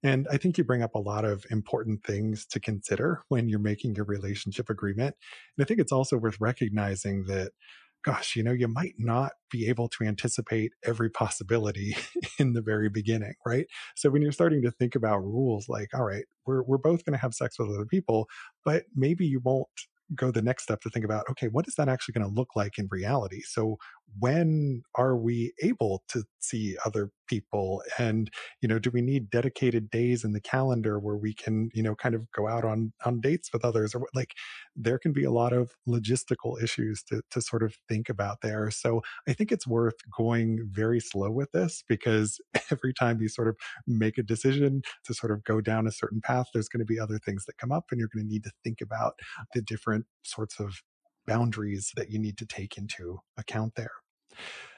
[0.03, 3.59] And I think you bring up a lot of important things to consider when you're
[3.59, 5.15] making your relationship agreement.
[5.57, 7.51] And I think it's also worth recognizing that
[8.03, 11.95] gosh, you know, you might not be able to anticipate every possibility
[12.39, 13.65] in the very beginning, right?
[13.95, 17.13] So when you're starting to think about rules like, all right, we're, we're both going
[17.13, 18.27] to have sex with other people,
[18.63, 19.67] but maybe you won't
[20.15, 22.55] go the next step to think about okay what is that actually going to look
[22.55, 23.77] like in reality so
[24.17, 27.83] when are we able to see other people?
[27.97, 28.29] And
[28.61, 31.95] you know do we need dedicated days in the calendar where we can you know
[31.95, 33.93] kind of go out on on dates with others?
[33.93, 34.33] Or like
[34.75, 38.71] there can be a lot of logistical issues to to sort of think about there.
[38.71, 42.39] So i think it's worth going very slow with this because
[42.71, 43.55] every time you sort of
[43.87, 46.99] make a decision to sort of go down a certain path there's going to be
[46.99, 49.13] other things that come up and you're going to need to think about
[49.53, 50.81] the different sorts of
[51.29, 53.91] boundaries that you need to take into account there.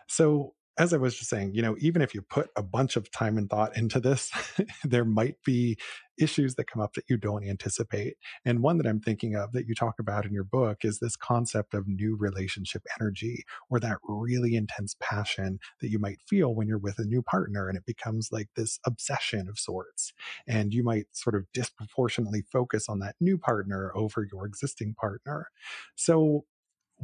[0.08, 3.12] So, as I was just saying, you know, even if you put a bunch of
[3.12, 4.32] time and thought into this,
[4.84, 5.78] there might be
[6.18, 8.16] issues that come up that you don't anticipate.
[8.46, 11.16] And one that I'm thinking of that you talk about in your book is this
[11.16, 16.68] concept of new relationship energy or that really intense passion that you might feel when
[16.68, 20.14] you're with a new partner and it becomes like this obsession of sorts.
[20.48, 25.48] And you might sort of disproportionately focus on that new partner over your existing partner.
[25.96, 26.46] So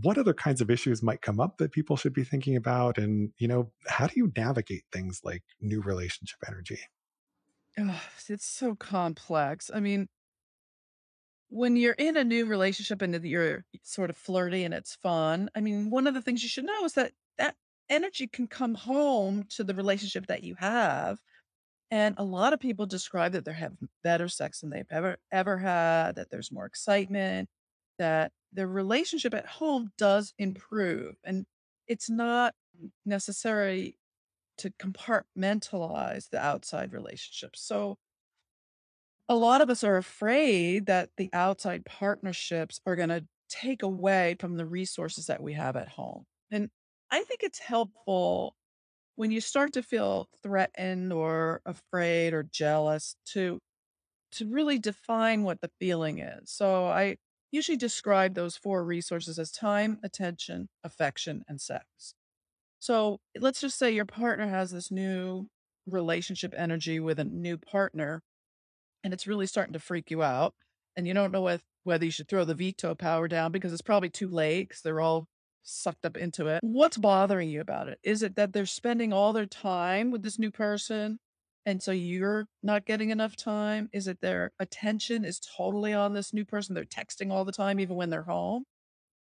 [0.02, 2.98] what other kinds of issues might come up that people should be thinking about?
[2.98, 6.80] And you know how do you navigate things like new relationship energy?
[7.78, 9.70] Ugh, it's so complex.
[9.74, 10.10] I mean
[11.50, 15.62] when you're in a new relationship and you're sort of flirty and it's fun i
[15.62, 17.56] mean one of the things you should know is that that
[17.90, 21.20] energy can come home to the relationship that you have
[21.90, 25.58] and a lot of people describe that they're having better sex than they've ever ever
[25.58, 27.50] had that there's more excitement
[27.98, 31.16] that the relationship at home does improve.
[31.24, 31.46] And
[31.88, 32.56] it's not
[33.06, 33.98] necessary
[34.60, 37.62] to compartmentalize the outside relationships.
[37.62, 37.98] So
[39.30, 44.36] a lot of us are afraid that the outside partnerships are going to take away
[44.40, 46.26] from the resources that we have at home.
[46.52, 46.70] And
[47.12, 48.56] I think it's helpful
[49.16, 53.60] when you start to feel threatened or afraid or jealous to
[54.34, 56.52] to really define what the feeling is.
[56.52, 57.18] So I
[57.52, 62.14] usually describe those four resources as time, attention, affection, and sex.
[62.80, 65.48] So let's just say your partner has this new
[65.88, 68.22] relationship energy with a new partner
[69.04, 70.54] and it's really starting to freak you out.
[70.96, 74.10] And you don't know whether you should throw the veto power down because it's probably
[74.10, 75.28] too late because they're all
[75.64, 76.60] sucked up into it.
[76.64, 78.00] What's bothering you about it?
[78.04, 81.20] Is it that they're spending all their time with this new person?
[81.68, 83.90] And so you're not getting enough time?
[83.94, 86.76] Is it their attention is totally on this new person?
[86.76, 88.66] They're texting all the time, even when they're home?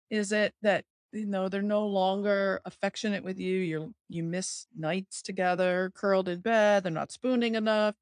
[0.09, 3.57] Is it that you know they're no longer affectionate with you?
[3.59, 6.83] You you miss nights together, curled in bed.
[6.83, 7.95] They're not spooning enough,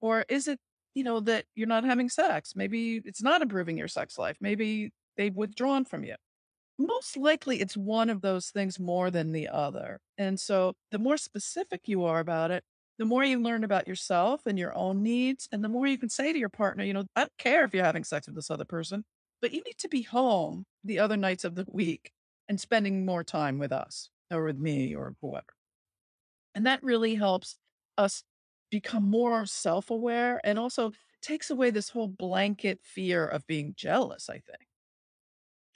[0.00, 0.60] or is it
[0.94, 2.56] you know that you're not having sex?
[2.56, 4.38] Maybe it's not improving your sex life.
[4.40, 6.16] Maybe they've withdrawn from you.
[6.78, 10.00] Most likely, it's one of those things more than the other.
[10.18, 12.64] And so, the more specific you are about it,
[13.00, 16.10] the more you learn about yourself and your own needs, and the more you can
[16.10, 18.50] say to your partner, you know, I don't care if you're having sex with this
[18.50, 19.04] other person,
[19.40, 22.12] but you need to be home the other nights of the week
[22.46, 25.46] and spending more time with us or with me or whoever.
[26.54, 27.56] And that really helps
[27.96, 28.22] us
[28.70, 30.92] become more self aware and also
[31.22, 34.69] takes away this whole blanket fear of being jealous, I think.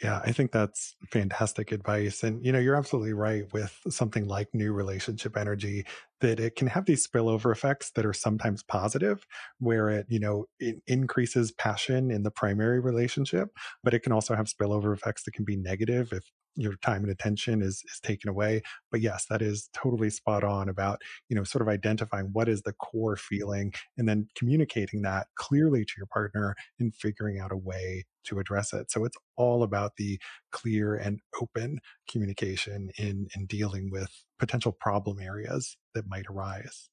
[0.03, 2.25] Yeah, I think that's fantastic advice.
[2.25, 5.87] And, you know, you're absolutely right with something like new relationship energy
[6.21, 9.25] that it can have these spillover effects that are sometimes positive,
[9.61, 13.51] where it, you know, it increases passion in the primary relationship,
[13.85, 16.25] but it can also have spillover effects that can be negative if
[16.57, 18.63] your time and attention is is taken away.
[18.91, 22.63] But yes that is totally spot on about you know sort of identifying what is
[22.63, 27.57] the core feeling and then communicating that clearly to your partner and figuring out a
[27.57, 28.91] way to address it.
[28.91, 30.19] So it's all about the
[30.51, 31.81] clear and open
[32.11, 36.89] communication in in dealing with potential problem areas that might arise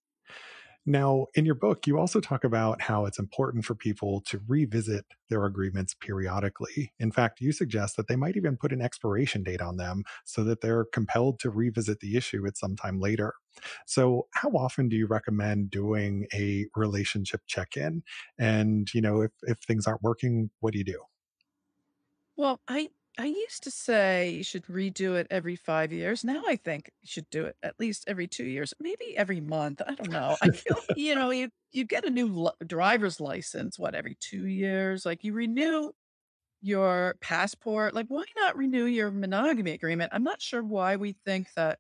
[0.85, 5.05] now, in your book, you also talk about how it's important for people to revisit
[5.29, 6.91] their agreements periodically.
[6.99, 10.43] In fact, you suggest that they might even put an expiration date on them so
[10.43, 13.35] that they're compelled to revisit the issue at some time later.
[13.85, 18.01] So, how often do you recommend doing a relationship check in?
[18.39, 21.03] And, you know, if, if things aren't working, what do you do?
[22.35, 22.89] Well, I
[23.21, 26.23] I used to say you should redo it every 5 years.
[26.23, 29.79] Now I think you should do it at least every 2 years, maybe every month.
[29.85, 30.37] I don't know.
[30.41, 34.47] I feel, you know, you you get a new li driver's license, what, every 2
[34.47, 35.05] years?
[35.05, 35.91] Like, you renew
[36.61, 37.93] your passport.
[37.95, 40.11] Like, why not renew your monogamy agreement?
[40.13, 41.79] I'm not sure why we think that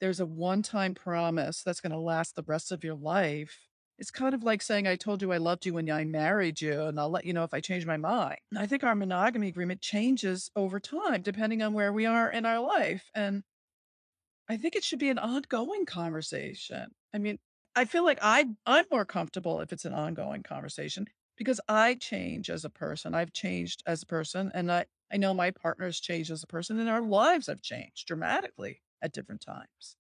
[0.00, 3.68] there's a one-time promise that's gonna last the rest of your life.
[4.02, 6.82] It's kind of like saying, "I told you I loved you when I married you,
[6.82, 9.80] and I'll let you know if I change my mind." I think our monogamy agreement
[9.80, 13.44] changes over time depending on where we are in our life, and
[14.48, 16.94] I think it should be an ongoing conversation.
[17.14, 17.38] I mean,
[17.74, 22.50] I feel like I I'm more comfortable if it's an ongoing conversation because I change
[22.50, 23.14] as a person.
[23.14, 26.78] I've changed as a person, and I I know my partner's changed as a person,
[26.78, 29.96] and our lives have changed dramatically at different times.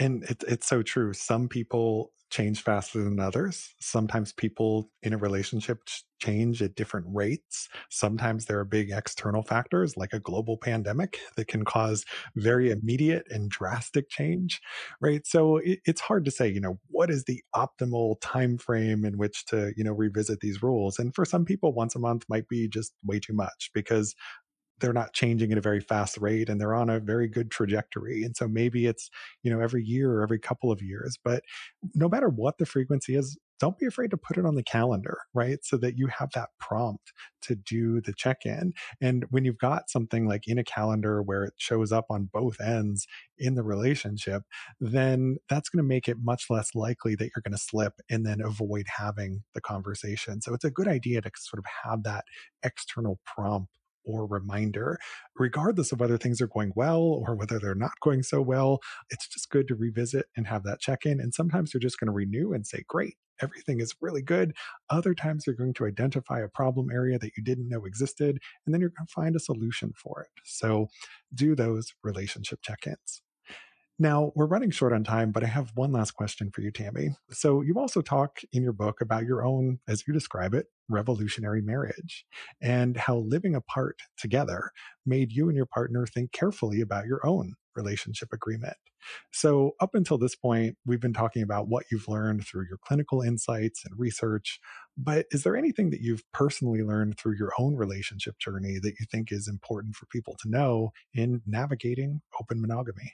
[0.00, 1.12] And it, it's so true.
[1.14, 3.74] Some people change faster than others.
[3.80, 5.80] Sometimes people in a relationship
[6.20, 7.68] change at different rates.
[7.90, 12.04] Sometimes there are big external factors like a global pandemic that can cause
[12.36, 14.60] very immediate and drastic change,
[15.00, 15.26] right?
[15.26, 19.18] So it, it's hard to say, you know, what is the optimal time frame in
[19.18, 20.98] which to, you know, revisit these rules.
[20.98, 24.14] And for some people, once a month might be just way too much because
[24.80, 28.22] they're not changing at a very fast rate and they're on a very good trajectory.
[28.22, 29.10] And so maybe it's,
[29.42, 31.18] you know, every year or every couple of years.
[31.22, 31.42] But
[31.94, 35.18] no matter what the frequency is, don't be afraid to put it on the calendar,
[35.34, 35.58] right?
[35.62, 37.12] So that you have that prompt
[37.42, 38.72] to do the check in.
[39.00, 42.58] And when you've got something like in a calendar where it shows up on both
[42.60, 43.06] ends
[43.38, 44.42] in the relationship,
[44.80, 48.24] then that's going to make it much less likely that you're going to slip and
[48.24, 50.40] then avoid having the conversation.
[50.40, 52.24] So it's a good idea to sort of have that
[52.62, 53.68] external prompt
[54.10, 54.98] or reminder,
[55.38, 58.80] regardless of whether things are going well or whether they're not going so well.
[59.10, 61.20] It's just good to revisit and have that check in.
[61.20, 64.52] And sometimes you're just going to renew and say, great, everything is really good.
[64.88, 68.74] Other times you're going to identify a problem area that you didn't know existed, and
[68.74, 70.42] then you're going to find a solution for it.
[70.44, 70.88] So
[71.34, 73.22] do those relationship check ins.
[74.00, 77.10] Now, we're running short on time, but I have one last question for you, Tammy.
[77.30, 81.60] So, you also talk in your book about your own, as you describe it, revolutionary
[81.60, 82.24] marriage
[82.62, 84.70] and how living apart together
[85.04, 88.78] made you and your partner think carefully about your own relationship agreement.
[89.32, 93.20] So, up until this point, we've been talking about what you've learned through your clinical
[93.20, 94.60] insights and research.
[94.96, 99.04] But is there anything that you've personally learned through your own relationship journey that you
[99.12, 103.12] think is important for people to know in navigating open monogamy?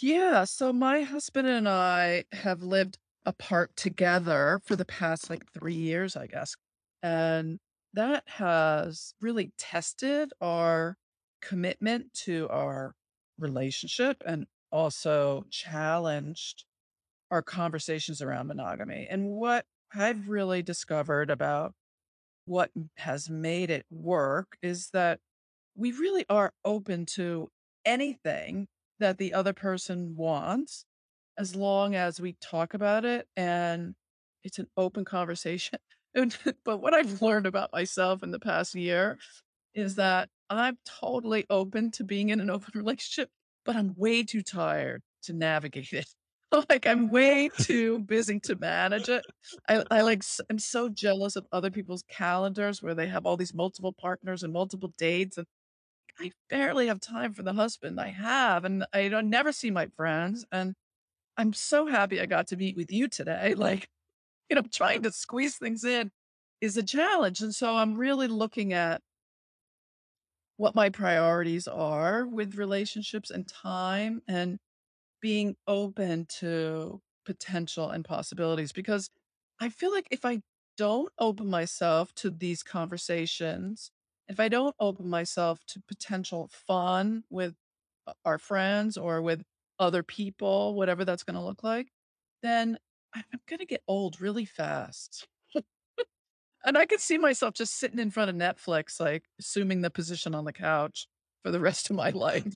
[0.00, 5.74] Yeah, so my husband and I have lived apart together for the past like three
[5.74, 6.54] years, I guess.
[7.02, 7.58] And
[7.94, 10.96] that has really tested our
[11.40, 12.94] commitment to our
[13.38, 16.64] relationship and also challenged
[17.30, 19.06] our conversations around monogamy.
[19.10, 21.72] And what I've really discovered about
[22.44, 25.20] what has made it work is that
[25.74, 27.48] we really are open to
[27.84, 28.68] anything
[28.98, 30.84] that the other person wants
[31.38, 33.94] as long as we talk about it and
[34.44, 35.78] it's an open conversation.
[36.64, 39.18] but what I've learned about myself in the past year
[39.74, 43.30] is that I'm totally open to being in an open relationship,
[43.64, 46.06] but I'm way too tired to navigate it.
[46.70, 49.24] like I'm way too busy to manage it.
[49.68, 53.54] I, I like I'm so jealous of other people's calendars where they have all these
[53.54, 55.46] multiple partners and multiple dates and
[56.18, 59.86] I barely have time for the husband I have and I don't never see my
[59.88, 60.74] friends and
[61.36, 63.54] I'm so happy I got to meet with you today.
[63.58, 63.88] Like,
[64.50, 66.12] you know, trying to squeeze things in
[66.60, 67.40] is a challenge.
[67.42, 69.02] And so I'm really looking at
[70.56, 74.58] what my priorities are with relationships and time and
[75.20, 79.10] being open to potential and possibilities because
[79.60, 80.42] I feel like if I
[80.78, 83.90] don't open myself to these conversations,
[84.28, 87.54] if I don't open myself to potential fun with
[88.06, 89.42] uh, our friends or with
[89.78, 91.88] other people, whatever that's going to look like,
[92.42, 92.78] then
[93.14, 95.26] I'm going to get old really fast.
[96.64, 100.34] and I could see myself just sitting in front of Netflix, like assuming the position
[100.34, 101.06] on the couch
[101.42, 102.54] for the rest of my life.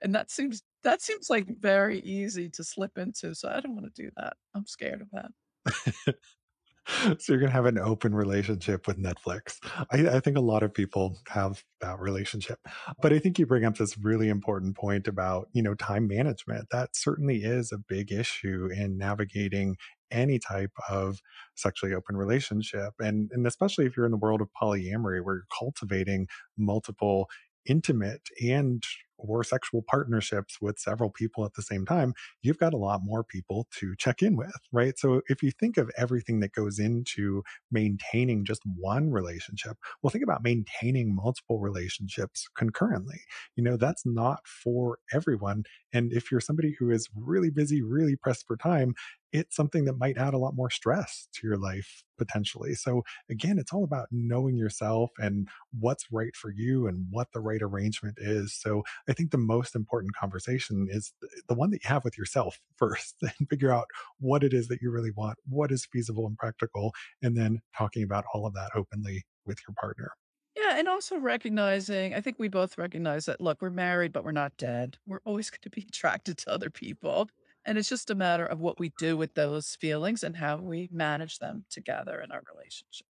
[0.00, 3.34] and that seems that seems like very easy to slip into.
[3.34, 4.34] So I don't want to do that.
[4.54, 6.14] I'm scared of that.
[7.18, 9.58] so you're going to have an open relationship with Netflix.
[9.92, 12.58] I, I, think a lot of people have that relationship,
[13.00, 16.66] but I think you bring up this really important point about, you know, time management.
[16.70, 19.76] That certainly is a big issue in navigating
[20.10, 21.20] any type of
[21.54, 22.92] sexually open relationship.
[22.98, 26.26] And, and especially if you're in the world of polyamory, where you're cultivating
[26.58, 27.28] multiple
[27.64, 28.82] intimate and
[29.18, 33.22] or sexual partnerships with several people at the same time, you've got a lot more
[33.24, 34.98] people to check in with, right?
[34.98, 40.24] So if you think of everything that goes into maintaining just one relationship, well, think
[40.24, 43.20] about maintaining multiple relationships concurrently.
[43.56, 45.64] You know, that's not for everyone.
[45.92, 48.94] And if you're somebody who is really busy, really pressed for time,
[49.32, 52.74] it's something that might add a lot more stress to your life potentially.
[52.74, 55.48] So again, it's all about knowing yourself and
[55.78, 58.54] what's right for you and what the right arrangement is.
[58.54, 61.12] So I think the most important conversation is
[61.48, 63.86] the one that you have with yourself first and figure out
[64.20, 66.92] what it is that you really want, what is feasible and practical,
[67.22, 70.12] and then talking about all of that openly with your partner.
[70.56, 74.32] Yeah, and also recognizing, I think we both recognize that, look, we're married, but we're
[74.32, 74.98] not dead.
[75.06, 77.28] We're always going to be attracted to other people.
[77.64, 80.88] And it's just a matter of what we do with those feelings and how we
[80.92, 83.06] manage them together in our relationship.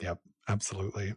[0.00, 0.18] Yep,
[0.48, 1.14] absolutely.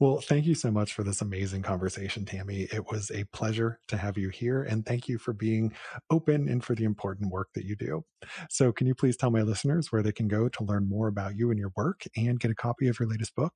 [0.00, 2.62] Well, thank you so much for this amazing conversation, Tammy.
[2.72, 4.62] It was a pleasure to have you here.
[4.62, 5.72] And thank you for being
[6.10, 8.04] open and for the important work that you do.
[8.50, 11.36] So, can you please tell my listeners where they can go to learn more about
[11.36, 13.54] you and your work and get a copy of your latest book?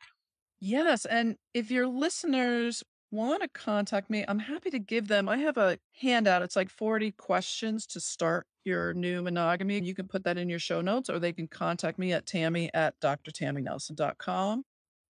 [0.61, 1.05] Yes.
[1.07, 5.29] And if your listeners want to contact me, I'm happy to give them.
[5.29, 6.43] I have a handout.
[6.43, 9.81] It's like 40 questions to start your new monogamy.
[9.81, 12.71] You can put that in your show notes or they can contact me at tammy
[12.75, 14.65] at drtammynelson.com.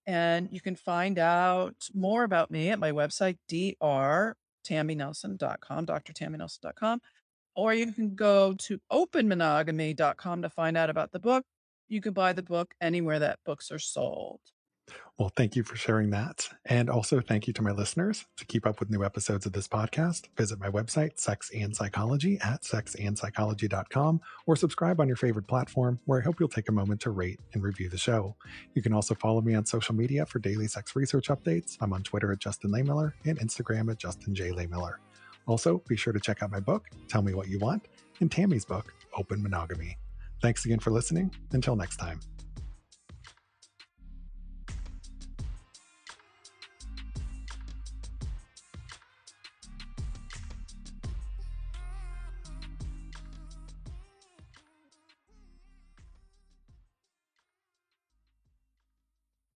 [0.06, 7.00] And you can find out more about me at my website, drtammynelson.com, drtammynelson.com.
[7.56, 11.44] Or you can go to openmonogamy.com to find out about the book.
[11.88, 14.40] You can buy the book anywhere that books are sold.
[15.18, 16.48] Well, thank you for sharing that.
[16.64, 18.24] And also thank you to my listeners.
[18.38, 22.38] To keep up with new episodes of this podcast, visit my website, Sex and Psychology,
[22.42, 27.02] at sexandpsychology.com, or subscribe on your favorite platform, where I hope you'll take a moment
[27.02, 28.34] to rate and review the show.
[28.74, 31.76] You can also follow me on social media for daily sex research updates.
[31.82, 34.52] I'm on Twitter at Justin Lehmiller and Instagram at Justin J.
[34.52, 34.94] Lehmiller.
[35.46, 37.88] Also, be sure to check out my book, Tell Me What You Want,
[38.20, 39.98] and Tammy's book, Open Monogamy.
[40.40, 41.34] Thanks again for listening.
[41.52, 42.20] Until next time.